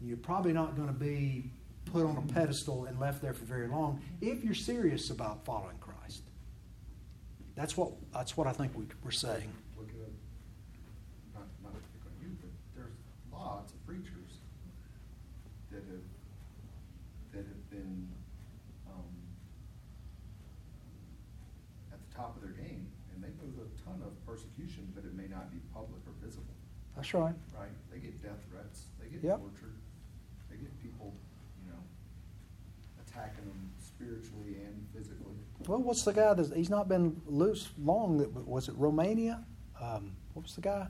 [0.01, 1.51] You're probably not going to be
[1.85, 5.77] put on a pedestal and left there for very long if you're serious about following
[5.79, 5.88] Christ.
[7.59, 9.51] That's what that's what I think we, we're saying.
[9.75, 10.15] Look at,
[11.35, 12.95] not, not to pick on you, but there's
[13.35, 14.39] lots of preachers
[15.67, 16.07] that have,
[17.35, 18.07] that have been,
[18.87, 19.11] um,
[21.91, 25.03] at the top of their game, and they go through a ton of persecution, but
[25.03, 26.55] it may not be public or visible,
[26.95, 27.35] That's right.
[27.59, 27.75] right?
[27.91, 29.35] They get death threats, they get Yep.
[29.43, 29.75] tortured,
[30.47, 31.11] they get people,
[31.59, 31.83] you know,
[33.03, 35.35] attacking them spiritually and physically.
[35.69, 38.17] Well, what's the guy that he's not been loose long?
[38.17, 39.45] That was it Romania?
[39.79, 40.87] Um, what was the guy?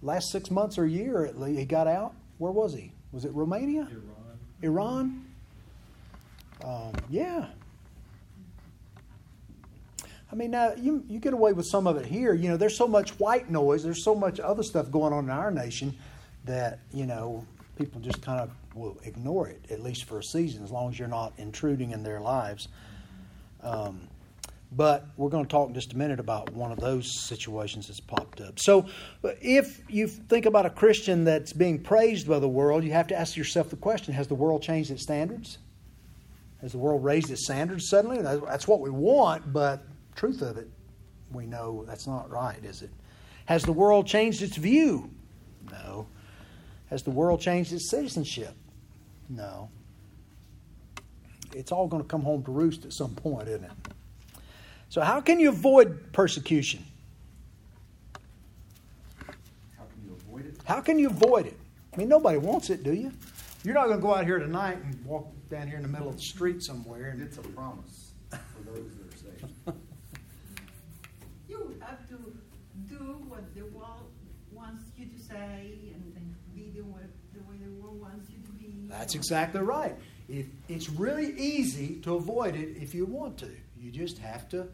[0.00, 2.14] Last six months or year at least, he got out.
[2.38, 2.90] Where was he?
[3.12, 3.86] Was it Romania?
[4.62, 4.62] Iran.
[4.62, 5.24] Iran?
[6.64, 7.48] Um, yeah.
[10.32, 12.32] I mean, now you you get away with some of it here.
[12.32, 13.84] You know, there's so much white noise.
[13.84, 15.94] There's so much other stuff going on in our nation
[16.46, 17.44] that you know
[17.76, 20.98] people just kind of will ignore it at least for a season, as long as
[20.98, 22.68] you're not intruding in their lives.
[23.62, 24.08] Um,
[24.72, 27.98] but we're going to talk in just a minute about one of those situations that's
[27.98, 28.60] popped up.
[28.60, 28.86] So,
[29.40, 33.18] if you think about a Christian that's being praised by the world, you have to
[33.18, 35.58] ask yourself the question Has the world changed its standards?
[36.60, 38.20] Has the world raised its standards suddenly?
[38.22, 39.82] That's what we want, but
[40.14, 40.68] truth of it,
[41.32, 42.90] we know that's not right, is it?
[43.46, 45.10] Has the world changed its view?
[45.72, 46.06] No.
[46.90, 48.54] Has the world changed its citizenship?
[49.28, 49.70] No.
[51.54, 53.70] It's all going to come home to roost at some point, isn't it?
[54.88, 56.84] So, how can you avoid persecution?
[59.76, 60.56] How can you avoid it?
[60.64, 61.56] How can you avoid it?
[61.92, 63.12] I mean, nobody wants it, do you?
[63.64, 66.08] You're not going to go out here tonight and walk down here in the middle
[66.08, 69.78] of the street somewhere and It's a promise for those that are saved.
[71.48, 72.16] You have to
[72.88, 74.10] do what the world
[74.52, 77.02] wants you to say and be the way,
[77.34, 78.86] the way the world wants you to be.
[78.88, 79.96] That's exactly right.
[80.68, 83.50] It's really easy to avoid it if you want to.
[83.78, 84.68] You just have to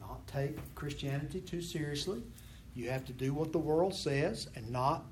[0.00, 2.22] not take Christianity too seriously.
[2.74, 5.04] You have to do what the world says and not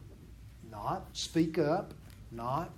[0.71, 1.93] not speak up,
[2.31, 2.71] not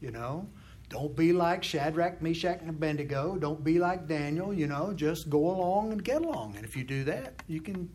[0.00, 0.46] you know,
[0.88, 3.36] don't be like Shadrach, Meshach, and Abednego.
[3.36, 4.54] Don't be like Daniel.
[4.54, 6.56] You know, just go along and get along.
[6.56, 7.90] And if you do that, you can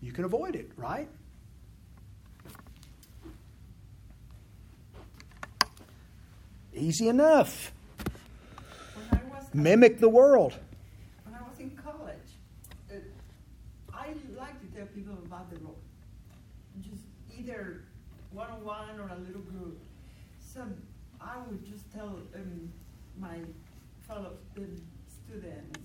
[0.00, 1.08] you can avoid it, right?
[6.74, 7.72] Easy enough.
[9.54, 10.54] Mimic the world.
[11.24, 12.16] when I was in college,
[12.90, 12.94] uh,
[13.92, 15.76] I like to tell people about the Lord,
[16.80, 17.04] just
[17.38, 17.82] either
[18.30, 19.78] one on one or a little group.
[20.40, 20.66] So
[21.20, 22.72] I would just tell um,
[23.18, 23.40] my
[24.08, 25.78] fellow um, students,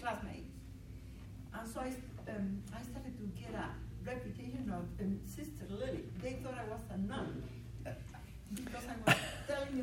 [0.00, 0.50] classmates,
[1.54, 1.92] and so I,
[2.32, 3.70] um, I started to get a
[4.04, 6.02] reputation of um, Sister Lily.
[6.20, 7.41] They thought I was a nun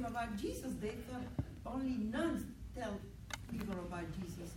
[0.06, 0.74] about Jesus.
[0.82, 1.24] They thought
[1.66, 2.43] only nuns
[2.76, 3.00] tell
[3.52, 4.54] people about Jesus.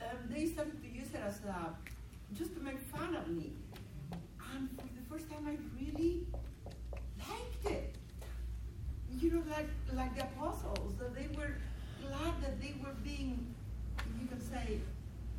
[0.00, 1.74] Um, they started to use it as a,
[2.36, 3.52] just to make fun of me.
[4.54, 6.26] And for the first time, I really
[7.18, 7.94] liked it.
[9.20, 11.54] You know, like like the apostles, that they were
[12.06, 13.54] glad that they were being,
[14.20, 14.80] you can say,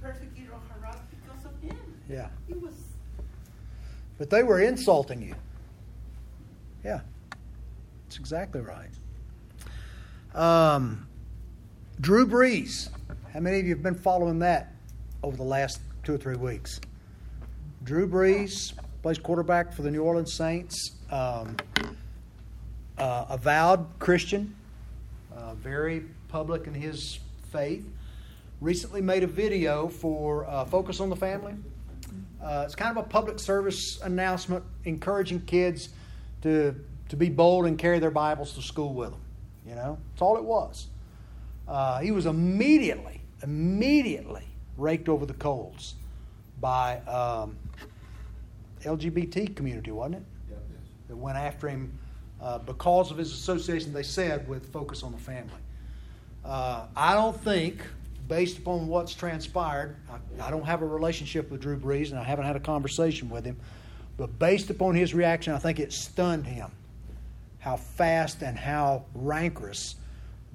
[0.02, 1.78] persecuted or harassed because of him.
[2.10, 2.28] Yeah.
[2.48, 2.74] It was
[4.18, 5.36] But they were insulting you.
[6.84, 7.02] Yeah.
[8.04, 8.90] That's exactly right.
[10.36, 11.08] Um,
[12.02, 12.90] Drew Brees.
[13.32, 14.74] How many of you have been following that
[15.22, 16.82] over the last two or three weeks?
[17.84, 18.74] Drew Brees
[19.04, 20.98] plays quarterback for the New Orleans Saints.
[21.12, 21.56] Um,
[22.98, 24.56] uh, avowed Christian,
[25.36, 27.20] uh, very public in his
[27.52, 27.86] faith.
[28.60, 31.54] Recently made a video for uh, Focus on the Family.
[32.42, 35.90] Uh, it's kind of a public service announcement encouraging kids
[36.42, 36.76] to,
[37.10, 39.23] to be bold and carry their Bibles to school with them.
[39.68, 40.88] You know, that's all it was.
[41.68, 44.45] Uh, he was immediately, immediately
[44.78, 45.95] raked over the coals
[46.59, 47.57] by um,
[48.82, 50.24] LGBT community, wasn't it?
[50.49, 50.59] Yep.
[51.09, 51.97] That went after him
[52.41, 55.51] uh, because of his association, they said, with Focus on the Family.
[56.43, 57.82] Uh, I don't think,
[58.28, 62.24] based upon what's transpired, I, I don't have a relationship with Drew Brees and I
[62.24, 63.57] haven't had a conversation with him,
[64.18, 66.70] but based upon his reaction, I think it stunned him
[67.64, 69.95] how fast and how rancorous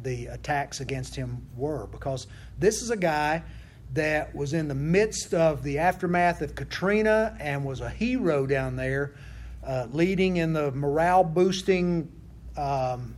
[0.02, 1.86] the attacks against him were.
[1.86, 2.26] Because
[2.58, 3.42] this is a guy
[3.94, 8.76] that was in the midst of the aftermath of Katrina and was a hero down
[8.76, 9.14] there
[9.66, 12.12] uh, leading in the morale boosting,
[12.58, 13.16] um,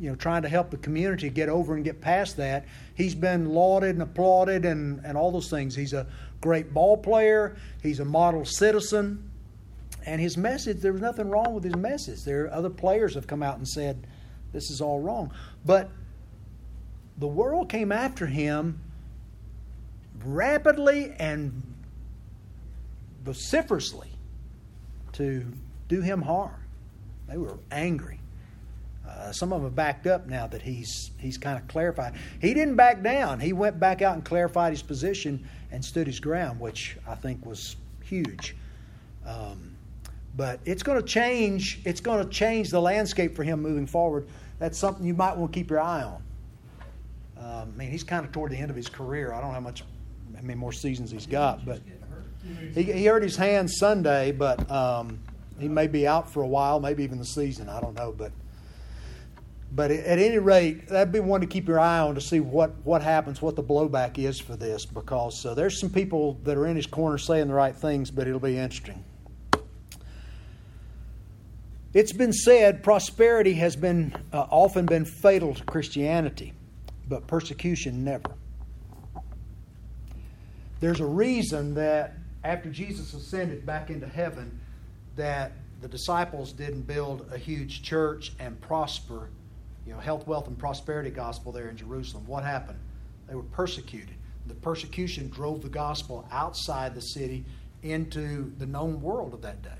[0.00, 2.66] you know, trying to help the community get over and get past that.
[2.96, 5.76] He's been lauded and applauded and, and all those things.
[5.76, 6.08] He's a
[6.40, 9.30] great ball player, he's a model citizen.
[10.06, 12.24] And his message, there was nothing wrong with his message.
[12.24, 14.06] There are other players have come out and said,
[14.52, 15.32] this is all wrong.
[15.64, 15.90] But
[17.18, 18.80] the world came after him
[20.24, 21.62] rapidly and
[23.24, 24.10] vociferously
[25.12, 25.46] to
[25.88, 26.54] do him harm.
[27.28, 28.18] They were angry.
[29.08, 32.14] Uh, some of them backed up now that he's he's kind of clarified.
[32.40, 33.40] He didn't back down.
[33.40, 37.44] He went back out and clarified his position and stood his ground, which I think
[37.44, 38.56] was huge.
[39.26, 39.71] Um,
[40.36, 41.80] but it's going to change.
[41.84, 44.26] It's going to change the landscape for him moving forward.
[44.58, 46.22] That's something you might want to keep your eye on.
[47.38, 49.32] Um, I mean, he's kind of toward the end of his career.
[49.32, 49.82] I don't know how much,
[50.34, 51.80] how many more seasons he's got, but
[52.74, 55.18] he, he hurt his hand Sunday, but um,
[55.58, 57.68] he may be out for a while, maybe even the season.
[57.68, 58.32] I don't know, but
[59.74, 62.72] but at any rate, that'd be one to keep your eye on to see what,
[62.84, 66.66] what happens, what the blowback is for this, because uh, there's some people that are
[66.66, 69.02] in his corner saying the right things, but it'll be interesting.
[71.94, 76.54] It's been said prosperity has been uh, often been fatal to Christianity,
[77.06, 78.30] but persecution never.
[80.80, 82.14] There's a reason that
[82.44, 84.58] after Jesus ascended back into heaven,
[85.16, 89.28] that the disciples didn't build a huge church and prosper,
[89.86, 92.26] you know, health, wealth, and prosperity gospel there in Jerusalem.
[92.26, 92.78] What happened?
[93.28, 94.14] They were persecuted.
[94.46, 97.44] The persecution drove the gospel outside the city
[97.82, 99.70] into the known world of that day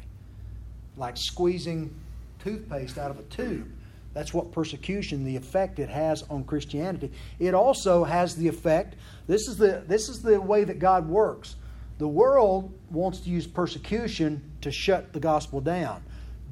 [0.97, 1.95] like squeezing
[2.43, 3.71] toothpaste out of a tube.
[4.15, 7.11] That's what persecution, the effect it has on Christianity.
[7.39, 11.57] It also has the effect, this is the, this is the way that God works.
[11.99, 16.03] The world wants to use persecution to shut the gospel down.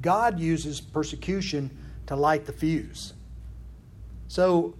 [0.01, 1.69] God uses persecution
[2.07, 3.13] to light the fuse.
[4.27, 4.73] So,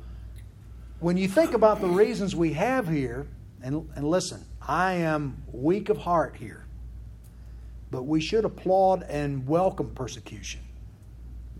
[0.99, 3.27] when you think about the reasons we have here,
[3.63, 6.65] and, and listen, I am weak of heart here,
[7.89, 10.61] but we should applaud and welcome persecution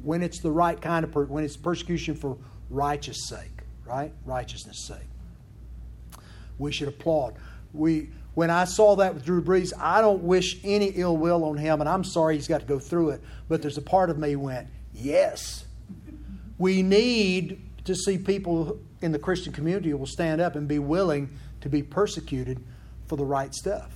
[0.03, 2.37] when it's the right kind of per- when it's persecution for
[2.69, 4.11] righteous sake, right?
[4.25, 5.07] Righteousness sake.
[6.57, 7.35] We should applaud.
[7.73, 11.57] We when I saw that with Drew Brees, I don't wish any ill will on
[11.57, 13.21] him, and I'm sorry he's got to go through it.
[13.49, 15.65] But there's a part of me went, yes.
[16.57, 20.79] We need to see people in the Christian community who will stand up and be
[20.79, 21.29] willing
[21.59, 22.63] to be persecuted
[23.07, 23.91] for the right stuff.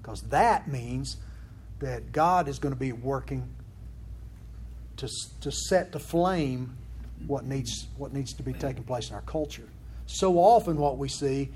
[0.00, 1.18] Because that means
[1.80, 3.46] that God is going to be working
[4.96, 5.08] to,
[5.40, 6.76] to set to flame
[7.26, 9.68] what needs, what needs to be taking place in our culture.
[10.06, 11.50] So often, what we see,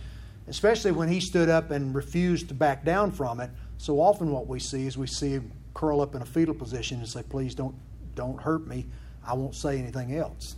[0.48, 4.46] especially when he stood up and refused to back down from it, so often what
[4.46, 7.54] we see is we see him curl up in a fetal position and say, Please
[7.54, 7.74] don't,
[8.14, 8.86] don't hurt me.
[9.24, 10.56] I won't say anything else.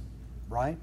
[0.48, 0.78] Right?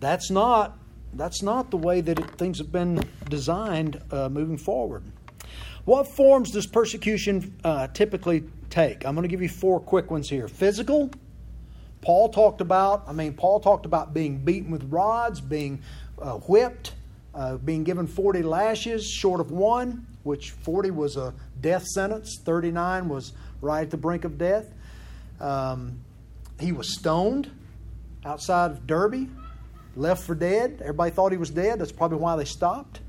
[0.00, 0.76] That's not,
[1.14, 5.04] that's not the way that it, things have been designed uh, moving forward.
[5.84, 9.04] What forms does persecution uh, typically take?
[9.04, 10.48] I'm going to give you four quick ones here.
[10.48, 11.10] Physical.
[12.00, 15.82] Paul talked about, I mean, Paul talked about being beaten with rods, being
[16.20, 16.94] uh, whipped,
[17.34, 23.08] uh, being given 40 lashes short of one, which 40 was a death sentence, 39
[23.08, 24.66] was right at the brink of death.
[25.40, 26.00] Um,
[26.58, 27.50] he was stoned
[28.24, 29.28] outside of Derbe,
[29.96, 30.78] left for dead.
[30.80, 31.78] Everybody thought he was dead.
[31.78, 33.00] That's probably why they stopped.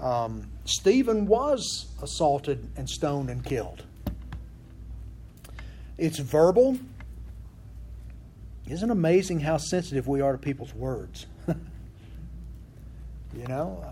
[0.00, 3.84] Um, Stephen was assaulted and stoned and killed.
[5.98, 6.78] It's verbal.
[8.68, 11.26] Isn't amazing how sensitive we are to people's words?
[11.48, 11.56] you
[13.48, 13.84] know,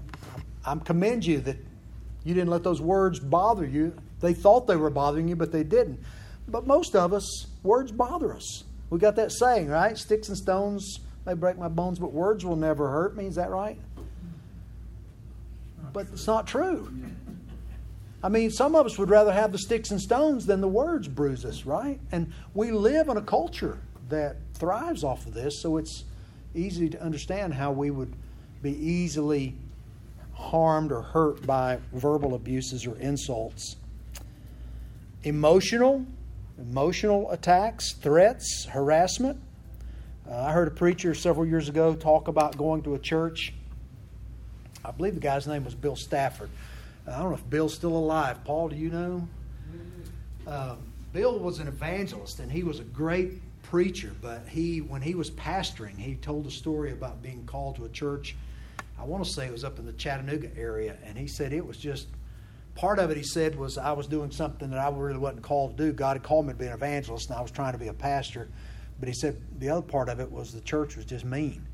[0.65, 1.57] I, I commend you that
[2.25, 3.95] you didn't let those words bother you.
[4.21, 6.01] They thought they were bothering you, but they didn't.
[6.49, 8.65] But most of us, words bother us.
[8.91, 9.99] We got that saying, right?
[9.99, 13.27] Sticks and stones may break my bones, but words will never hurt me.
[13.27, 13.79] Is that right?
[15.93, 16.93] But it's not true.
[18.23, 21.07] I mean, some of us would rather have the sticks and stones than the words
[21.07, 22.01] bruise us, right?
[22.13, 26.05] And we live in a culture that thrives off of this, so it's
[26.55, 28.13] easy to understand how we would
[28.63, 29.55] be easily
[30.33, 33.77] harmed or hurt by verbal abuses or insults.
[35.23, 36.05] Emotional,
[36.59, 39.41] emotional attacks, threats, harassment.
[40.29, 43.53] Uh, I heard a preacher several years ago talk about going to a church.
[44.85, 46.51] I believe the guy's name was Bill Stafford.
[47.07, 48.43] I don't know if Bill's still alive.
[48.45, 49.29] Paul, do you know?
[50.47, 50.79] Um,
[51.13, 55.31] Bill was an evangelist and he was a great preacher, but he, when he was
[55.31, 58.37] pastoring, he told a story about being called to a church.
[58.99, 61.67] I want to say it was up in the Chattanooga area, and he said it
[61.67, 62.07] was just
[62.77, 65.77] part of it, he said, was I was doing something that I really wasn't called
[65.77, 65.93] to do.
[65.93, 67.93] God had called me to be an evangelist, and I was trying to be a
[67.93, 68.49] pastor.
[69.01, 71.67] But he said the other part of it was the church was just mean.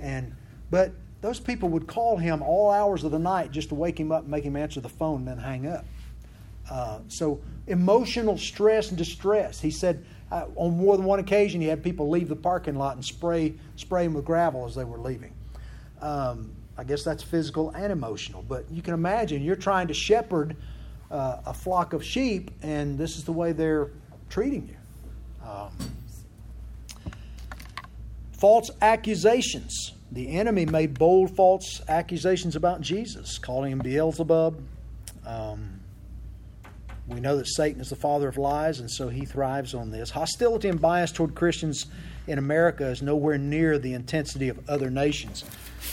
[0.00, 0.34] And
[0.70, 0.92] but
[1.22, 4.22] those people would call him all hours of the night just to wake him up
[4.22, 5.86] and make him answer the phone and then hang up.
[6.70, 9.60] Uh, so emotional stress and distress.
[9.60, 12.96] He said uh, on more than one occasion he had people leave the parking lot
[12.96, 15.32] and spray spray him with gravel as they were leaving.
[16.00, 18.42] Um, I guess that's physical and emotional.
[18.42, 20.56] But you can imagine you're trying to shepherd
[21.10, 23.90] uh, a flock of sheep, and this is the way they're
[24.30, 25.48] treating you.
[25.48, 25.70] Um,
[28.32, 29.92] false accusations.
[30.12, 34.62] The enemy made bold false accusations about Jesus, calling him Beelzebub.
[35.26, 35.80] Um,
[37.08, 40.10] we know that Satan is the father of lies, and so he thrives on this.
[40.10, 41.86] Hostility and bias toward Christians
[42.26, 45.44] in America is nowhere near the intensity of other nations.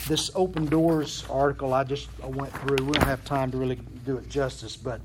[0.09, 4.17] This Open Doors article I just went through, we don't have time to really do
[4.17, 4.99] it justice, but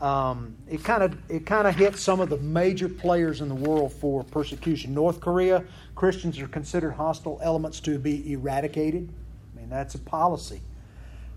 [0.00, 3.54] um, it kind of it kind of hits some of the major players in the
[3.54, 4.94] world for persecution.
[4.94, 5.64] North Korea,
[5.96, 9.08] Christians are considered hostile elements to be eradicated.
[9.54, 10.60] I mean that's a policy.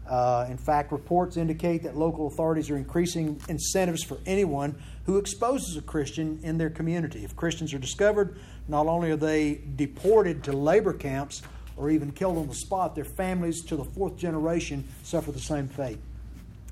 [0.08, 5.78] Uh, in fact, reports indicate that local authorities are increasing incentives for anyone who exposes
[5.78, 7.24] a Christian in their community.
[7.24, 8.38] If Christians are discovered,
[8.68, 11.42] not only are they deported to labor camps
[11.78, 15.68] or even killed on the spot, their families to the fourth generation suffer the same
[15.68, 16.00] fate.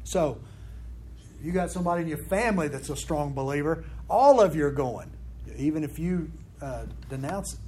[0.03, 0.39] So,
[1.41, 5.11] you got somebody in your family that's a strong believer, all of you are going,
[5.57, 6.31] even if you
[6.61, 7.59] uh, denounce it.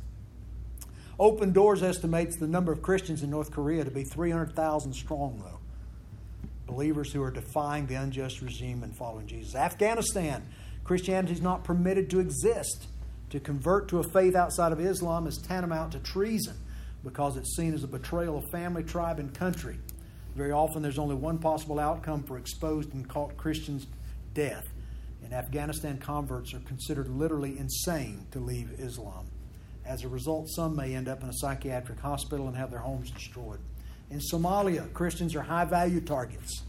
[1.19, 5.59] Open Doors estimates the number of Christians in North Korea to be 300,000 strong, though.
[6.65, 9.53] Believers who are defying the unjust regime and following Jesus.
[9.53, 10.43] Afghanistan,
[10.83, 12.87] Christianity is not permitted to exist.
[13.29, 16.55] To convert to a faith outside of Islam is tantamount to treason
[17.03, 19.77] because it's seen as a betrayal of family, tribe, and country.
[20.35, 23.87] Very often, there's only one possible outcome for exposed and caught Christians
[24.33, 24.67] death.
[25.23, 29.27] In Afghanistan, converts are considered literally insane to leave Islam.
[29.85, 33.11] As a result, some may end up in a psychiatric hospital and have their homes
[33.11, 33.59] destroyed.
[34.09, 36.63] In Somalia, Christians are high value targets.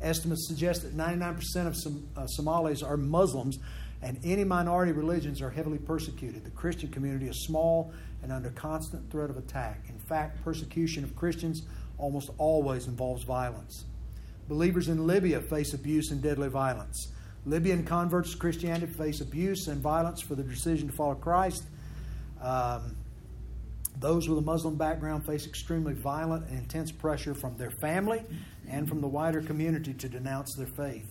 [0.00, 3.58] Estimates suggest that 99% of Som- uh, Somalis are Muslims,
[4.02, 6.44] and any minority religions are heavily persecuted.
[6.44, 7.92] The Christian community is small
[8.22, 9.84] and under constant threat of attack.
[9.88, 11.62] In fact, persecution of Christians
[11.98, 13.84] almost always involves violence.
[14.48, 17.08] Believers in Libya face abuse and deadly violence.
[17.44, 21.64] Libyan converts to Christianity face abuse and violence for their decision to follow Christ.
[22.40, 22.96] Um,
[23.98, 28.22] those with a Muslim background face extremely violent and intense pressure from their family
[28.68, 31.10] and from the wider community to denounce their faith.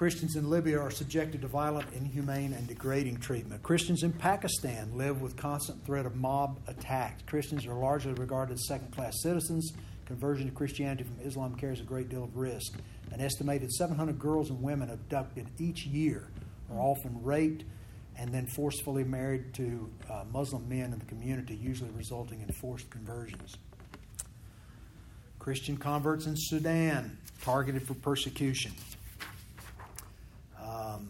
[0.00, 3.62] Christians in Libya are subjected to violent, inhumane, and degrading treatment.
[3.62, 7.22] Christians in Pakistan live with constant threat of mob attacks.
[7.26, 9.74] Christians are largely regarded as second class citizens.
[10.06, 12.78] Conversion to Christianity from Islam carries a great deal of risk.
[13.12, 16.28] An estimated 700 girls and women abducted each year
[16.72, 17.64] are often raped
[18.16, 22.88] and then forcefully married to uh, Muslim men in the community, usually resulting in forced
[22.88, 23.58] conversions.
[25.38, 28.72] Christian converts in Sudan targeted for persecution.
[30.70, 31.08] Um,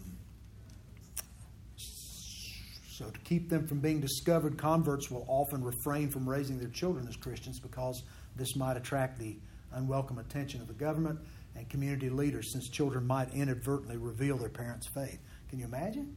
[1.77, 7.07] so, to keep them from being discovered, converts will often refrain from raising their children
[7.09, 8.03] as Christians because
[8.37, 9.37] this might attract the
[9.73, 11.19] unwelcome attention of the government
[11.57, 15.19] and community leaders, since children might inadvertently reveal their parents' faith.
[15.49, 16.15] Can you imagine?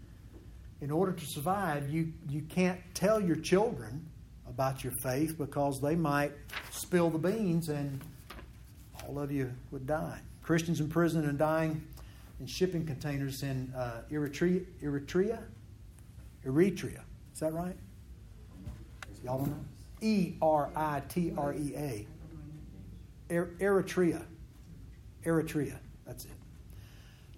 [0.81, 4.05] In order to survive, you, you can't tell your children
[4.47, 6.33] about your faith because they might
[6.71, 8.01] spill the beans and
[9.07, 10.19] all of you would die.
[10.41, 11.81] Christians in prison and dying
[12.39, 15.39] in shipping containers in uh, Eritrea, Eritrea,
[16.45, 17.01] Eritrea.
[17.34, 17.75] Is that right?
[19.23, 19.65] Y'all don't know?
[20.01, 22.07] E R I T R E A.
[23.29, 24.23] Eritrea.
[25.25, 25.77] Eritrea.
[26.05, 26.31] That's it.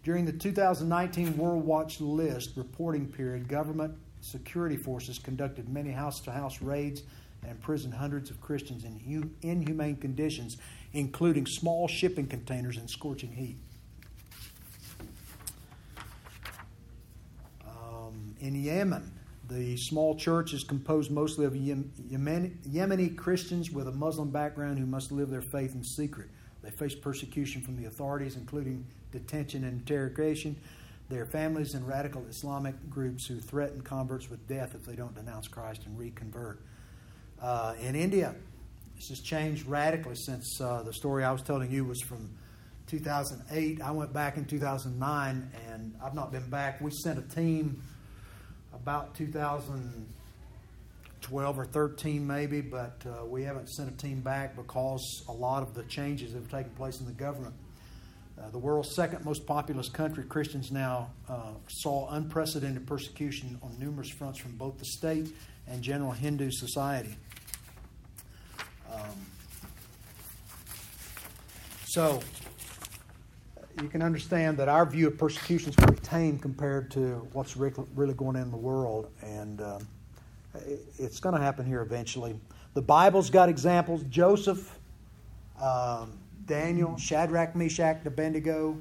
[0.03, 6.31] During the 2019 World Watch List reporting period, government security forces conducted many house to
[6.31, 7.03] house raids
[7.41, 10.57] and imprisoned hundreds of Christians in inhumane conditions,
[10.93, 13.57] including small shipping containers in scorching heat.
[17.65, 19.11] Um, in Yemen,
[19.47, 25.11] the small church is composed mostly of Yemeni Christians with a Muslim background who must
[25.11, 26.29] live their faith in secret.
[26.61, 30.55] They face persecution from the authorities, including detention and interrogation.
[31.09, 35.47] Their families and radical Islamic groups who threaten converts with death if they don't denounce
[35.47, 36.61] Christ and reconvert.
[37.41, 38.33] Uh, in India,
[38.95, 42.29] this has changed radically since uh, the story I was telling you was from
[42.87, 43.81] 2008.
[43.81, 46.81] I went back in 2009, and I've not been back.
[46.81, 47.81] We sent a team
[48.75, 55.31] about 2012 or 13 maybe, but uh, we haven't sent a team back because a
[55.31, 57.53] lot of the changes have taken place in the government.
[58.37, 64.09] Uh, the world's second most populous country, Christians now uh, saw unprecedented persecution on numerous
[64.09, 65.33] fronts from both the state
[65.67, 67.15] and general Hindu society.
[68.93, 69.25] Um,
[71.85, 72.19] so,
[73.81, 78.13] you can understand that our view of persecution is pretty tame compared to what's really
[78.13, 79.87] going on in the world, and um,
[80.97, 82.39] it's going to happen here eventually.
[82.73, 84.03] The Bible's got examples.
[84.03, 84.77] Joseph,
[85.61, 88.77] um, Daniel, Shadrach, Meshach, Abednego,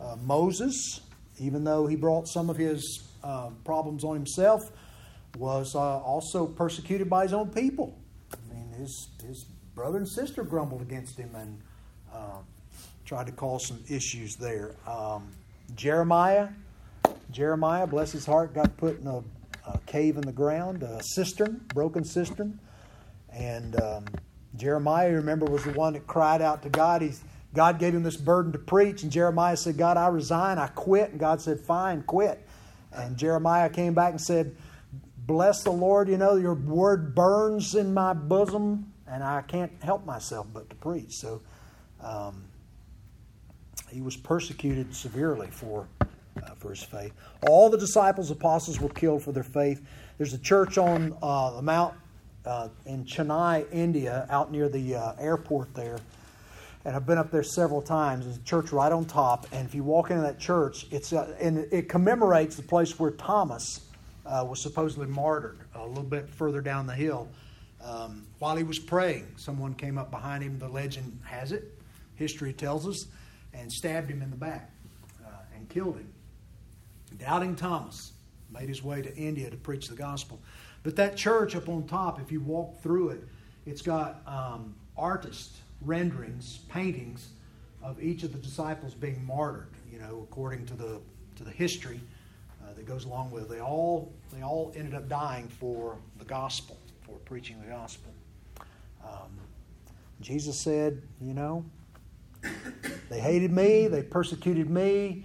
[0.00, 1.00] uh, Moses,
[1.38, 4.70] even though he brought some of his uh, problems on himself,
[5.38, 7.98] was uh, also persecuted by his own people.
[8.32, 11.60] I mean, his, his brother and sister grumbled against him and
[12.12, 12.38] uh,
[13.06, 14.74] tried to cause some issues there.
[14.84, 15.30] Um,
[15.76, 16.48] Jeremiah,
[17.30, 19.22] Jeremiah, bless his heart, got put in a,
[19.64, 22.58] a, cave in the ground, a cistern, broken cistern,
[23.32, 24.06] and um,
[24.56, 27.02] Jeremiah, remember, was the one that cried out to God.
[27.02, 27.22] He's,
[27.54, 31.10] God gave him this burden to preach, and Jeremiah said, God, I resign, I quit.
[31.10, 32.44] And God said, Fine, quit.
[32.92, 34.56] And Jeremiah came back and said,
[35.18, 40.04] Bless the Lord, you know, your word burns in my bosom, and I can't help
[40.04, 41.12] myself but to preach.
[41.12, 41.42] So
[42.00, 42.44] um,
[43.90, 47.12] he was persecuted severely for, uh, for his faith.
[47.48, 49.82] All the disciples, apostles were killed for their faith.
[50.18, 51.94] There's a church on uh, the Mount
[52.44, 55.98] uh, in Chennai, India, out near the uh, airport there.
[56.84, 58.24] And I've been up there several times.
[58.24, 61.34] There's a church right on top, and if you walk into that church, it's uh,
[61.40, 63.80] and it commemorates the place where Thomas
[64.24, 67.28] uh, was supposedly martyred a little bit further down the hill.
[67.82, 70.58] Um, while he was praying, someone came up behind him.
[70.60, 71.72] The legend has it,
[72.14, 73.06] history tells us,
[73.56, 74.70] and stabbed him in the back
[75.24, 76.12] uh, and killed him.
[77.18, 78.12] Doubting Thomas
[78.50, 80.40] made his way to India to preach the gospel.
[80.82, 83.24] But that church up on top, if you walk through it,
[83.64, 87.30] it's got um, artist renderings, paintings
[87.82, 89.68] of each of the disciples being martyred.
[89.90, 91.00] You know, according to the
[91.36, 92.00] to the history
[92.62, 93.48] uh, that goes along with it.
[93.48, 98.12] They all they all ended up dying for the gospel, for preaching the gospel.
[99.04, 99.38] Um,
[100.20, 101.64] Jesus said, you know,
[103.10, 105.24] they hated me, they persecuted me,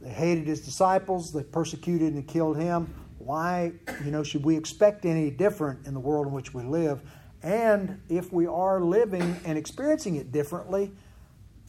[0.00, 2.92] they hated his disciples, they persecuted and killed him
[3.24, 3.72] why,
[4.04, 7.02] you know, should we expect any different in the world in which we live?
[7.42, 10.92] And if we are living and experiencing it differently,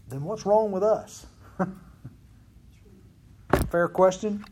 [0.10, 1.26] then what's wrong with us?
[3.70, 4.43] Fair question.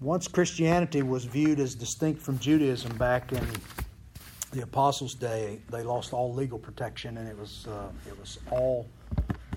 [0.00, 3.46] Once Christianity was viewed as distinct from Judaism back in
[4.52, 8.86] the Apostles' day, they lost all legal protection, and it was uh, it was all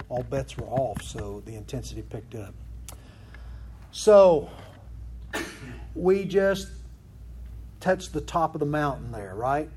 [0.10, 1.02] all bets were off.
[1.02, 2.54] So the intensity picked up.
[3.92, 4.50] So
[5.96, 6.70] we just
[7.80, 9.70] touched the top of the mountain there, right?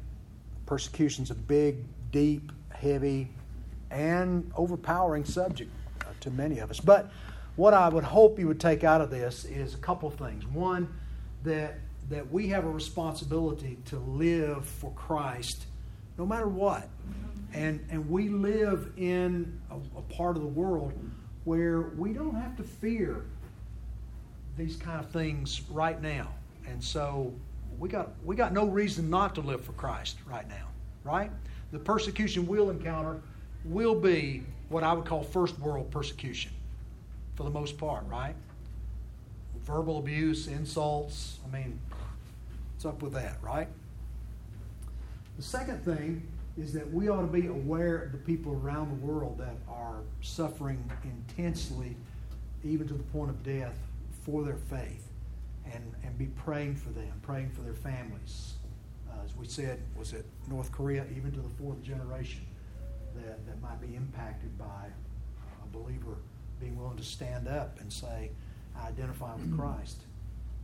[0.66, 3.28] Persecution's a big, deep, heavy,
[3.90, 5.70] and overpowering subject
[6.02, 6.80] uh, to many of us.
[6.80, 7.10] But
[7.56, 10.46] what I would hope you would take out of this is a couple of things.
[10.46, 10.88] One,
[11.44, 11.78] that
[12.10, 15.66] that we have a responsibility to live for Christ
[16.18, 16.88] no matter what.
[17.54, 20.92] And and we live in a, a part of the world
[21.44, 23.24] where we don't have to fear
[24.58, 26.28] these kind of things right now.
[26.66, 27.32] And so
[27.78, 30.66] we got we got no reason not to live for Christ right now,
[31.04, 31.30] right?
[31.72, 33.20] The persecution we'll encounter
[33.64, 36.52] will be what I would call first world persecution
[37.34, 38.34] for the most part, right?
[39.64, 41.78] Verbal abuse, insults, I mean,
[42.78, 43.66] what's up with that, right?
[45.36, 46.24] The second thing
[46.56, 50.02] is that we ought to be aware of the people around the world that are
[50.20, 51.96] suffering intensely,
[52.62, 53.76] even to the point of death,
[54.22, 55.08] for their faith
[55.74, 58.54] and, and be praying for them, praying for their families.
[59.10, 62.46] Uh, as we said, was it North Korea, even to the fourth generation,
[63.16, 64.86] that, that might be impacted by
[65.64, 66.14] a believer
[66.60, 68.30] being willing to stand up and say,
[68.80, 69.98] I identify with Christ.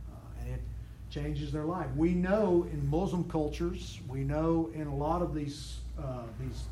[0.09, 0.61] Uh, and it
[1.09, 1.87] changes their life.
[1.95, 6.63] We know in Muslim cultures, we know in a lot of these, uh, these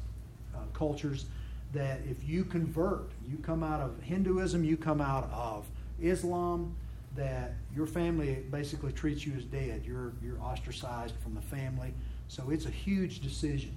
[0.55, 1.25] uh, cultures,
[1.73, 5.65] that if you convert, you come out of Hinduism, you come out of
[6.01, 6.75] Islam,
[7.15, 9.84] that your family basically treats you as dead.
[9.86, 11.93] You're, you're ostracized from the family.
[12.27, 13.75] So it's a huge decision.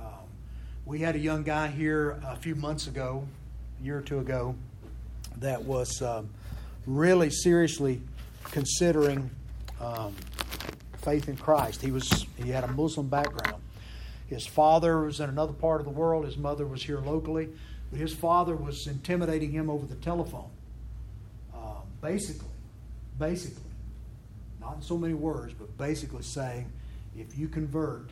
[0.00, 0.26] Um,
[0.84, 3.26] we had a young guy here a few months ago,
[3.80, 4.54] a year or two ago,
[5.38, 6.28] that was um,
[6.86, 8.00] really seriously
[8.44, 9.30] considering
[9.82, 10.14] um,
[10.98, 11.82] faith in Christ.
[11.82, 13.62] He was he had a Muslim background.
[14.28, 16.24] His father was in another part of the world.
[16.24, 17.48] His mother was here locally,
[17.90, 20.50] but his father was intimidating him over the telephone,
[21.54, 22.48] um, basically
[23.18, 23.62] basically.
[24.60, 26.70] not in so many words, but basically saying,
[27.16, 28.10] if you convert,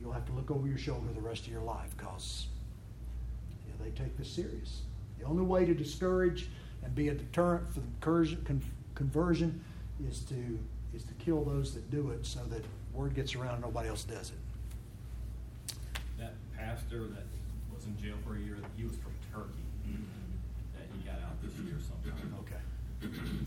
[0.00, 2.48] you'll have to look over your shoulder the rest of your life because
[3.80, 4.82] they take this serious.
[5.18, 6.48] The only way to discourage
[6.82, 8.60] and be a deterrent for the
[8.94, 9.64] conversion
[10.08, 10.58] is to
[10.94, 14.04] is to kill those that do it, so that word gets around and nobody else
[14.04, 15.74] does it.
[16.18, 17.26] That pastor that
[17.74, 19.64] was in jail for a year, he was from Turkey.
[20.76, 22.34] That he got out this year sometime.
[22.44, 22.60] Okay.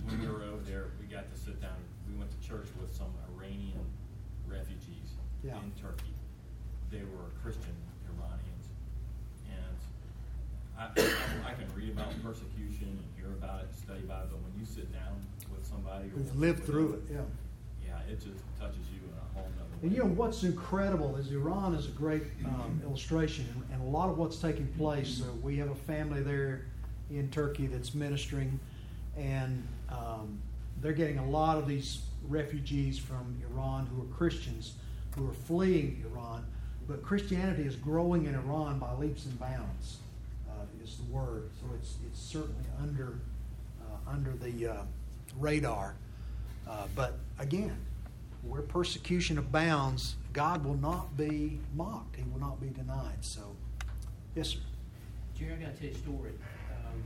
[0.08, 1.76] When we were over there, we got to sit down,
[2.08, 3.84] we went to church with some Iranian
[4.48, 5.58] refugees Yeah.
[5.60, 6.16] in Turkey.
[6.92, 7.76] They were Christian
[8.08, 8.66] Iranians.
[9.52, 9.76] And
[10.80, 14.56] I, I can read about persecution and hear about it, study about it, but when
[14.60, 15.20] you sit down
[15.72, 16.06] somebody.
[16.08, 17.22] or Who've lived through it, yeah.
[17.86, 19.78] Yeah, it just touches you in a whole nother way.
[19.84, 23.86] And you know what's incredible is Iran is a great um, illustration, and- and a
[23.98, 25.10] lot of what's taking place.
[25.10, 26.66] So we have a family there
[27.10, 28.60] in Turkey that's ministering,
[29.18, 30.40] and um,
[30.82, 34.74] they're getting a lot of these refugees from Iran who are Christians
[35.16, 36.46] who are fleeing Iran.
[36.88, 39.98] But Christianity is growing in Iran by leaps and bounds,
[40.50, 40.54] uh,
[40.84, 41.50] is the word.
[41.60, 43.20] So it's it's certainly under
[43.82, 44.84] uh, under the uh,
[45.40, 45.96] radar.
[46.68, 47.76] Uh, but again,
[48.44, 52.16] where persecution abounds, God will not be mocked.
[52.16, 53.18] He will not be denied.
[53.22, 53.42] So,
[54.36, 54.60] yes, sir.
[55.38, 56.32] Jerry, I gotta tell you a story.
[56.72, 57.04] Um,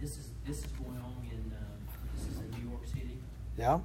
[0.00, 1.78] this is, this is going on in, um,
[2.14, 3.18] this is in New York City.
[3.56, 3.78] Yeah.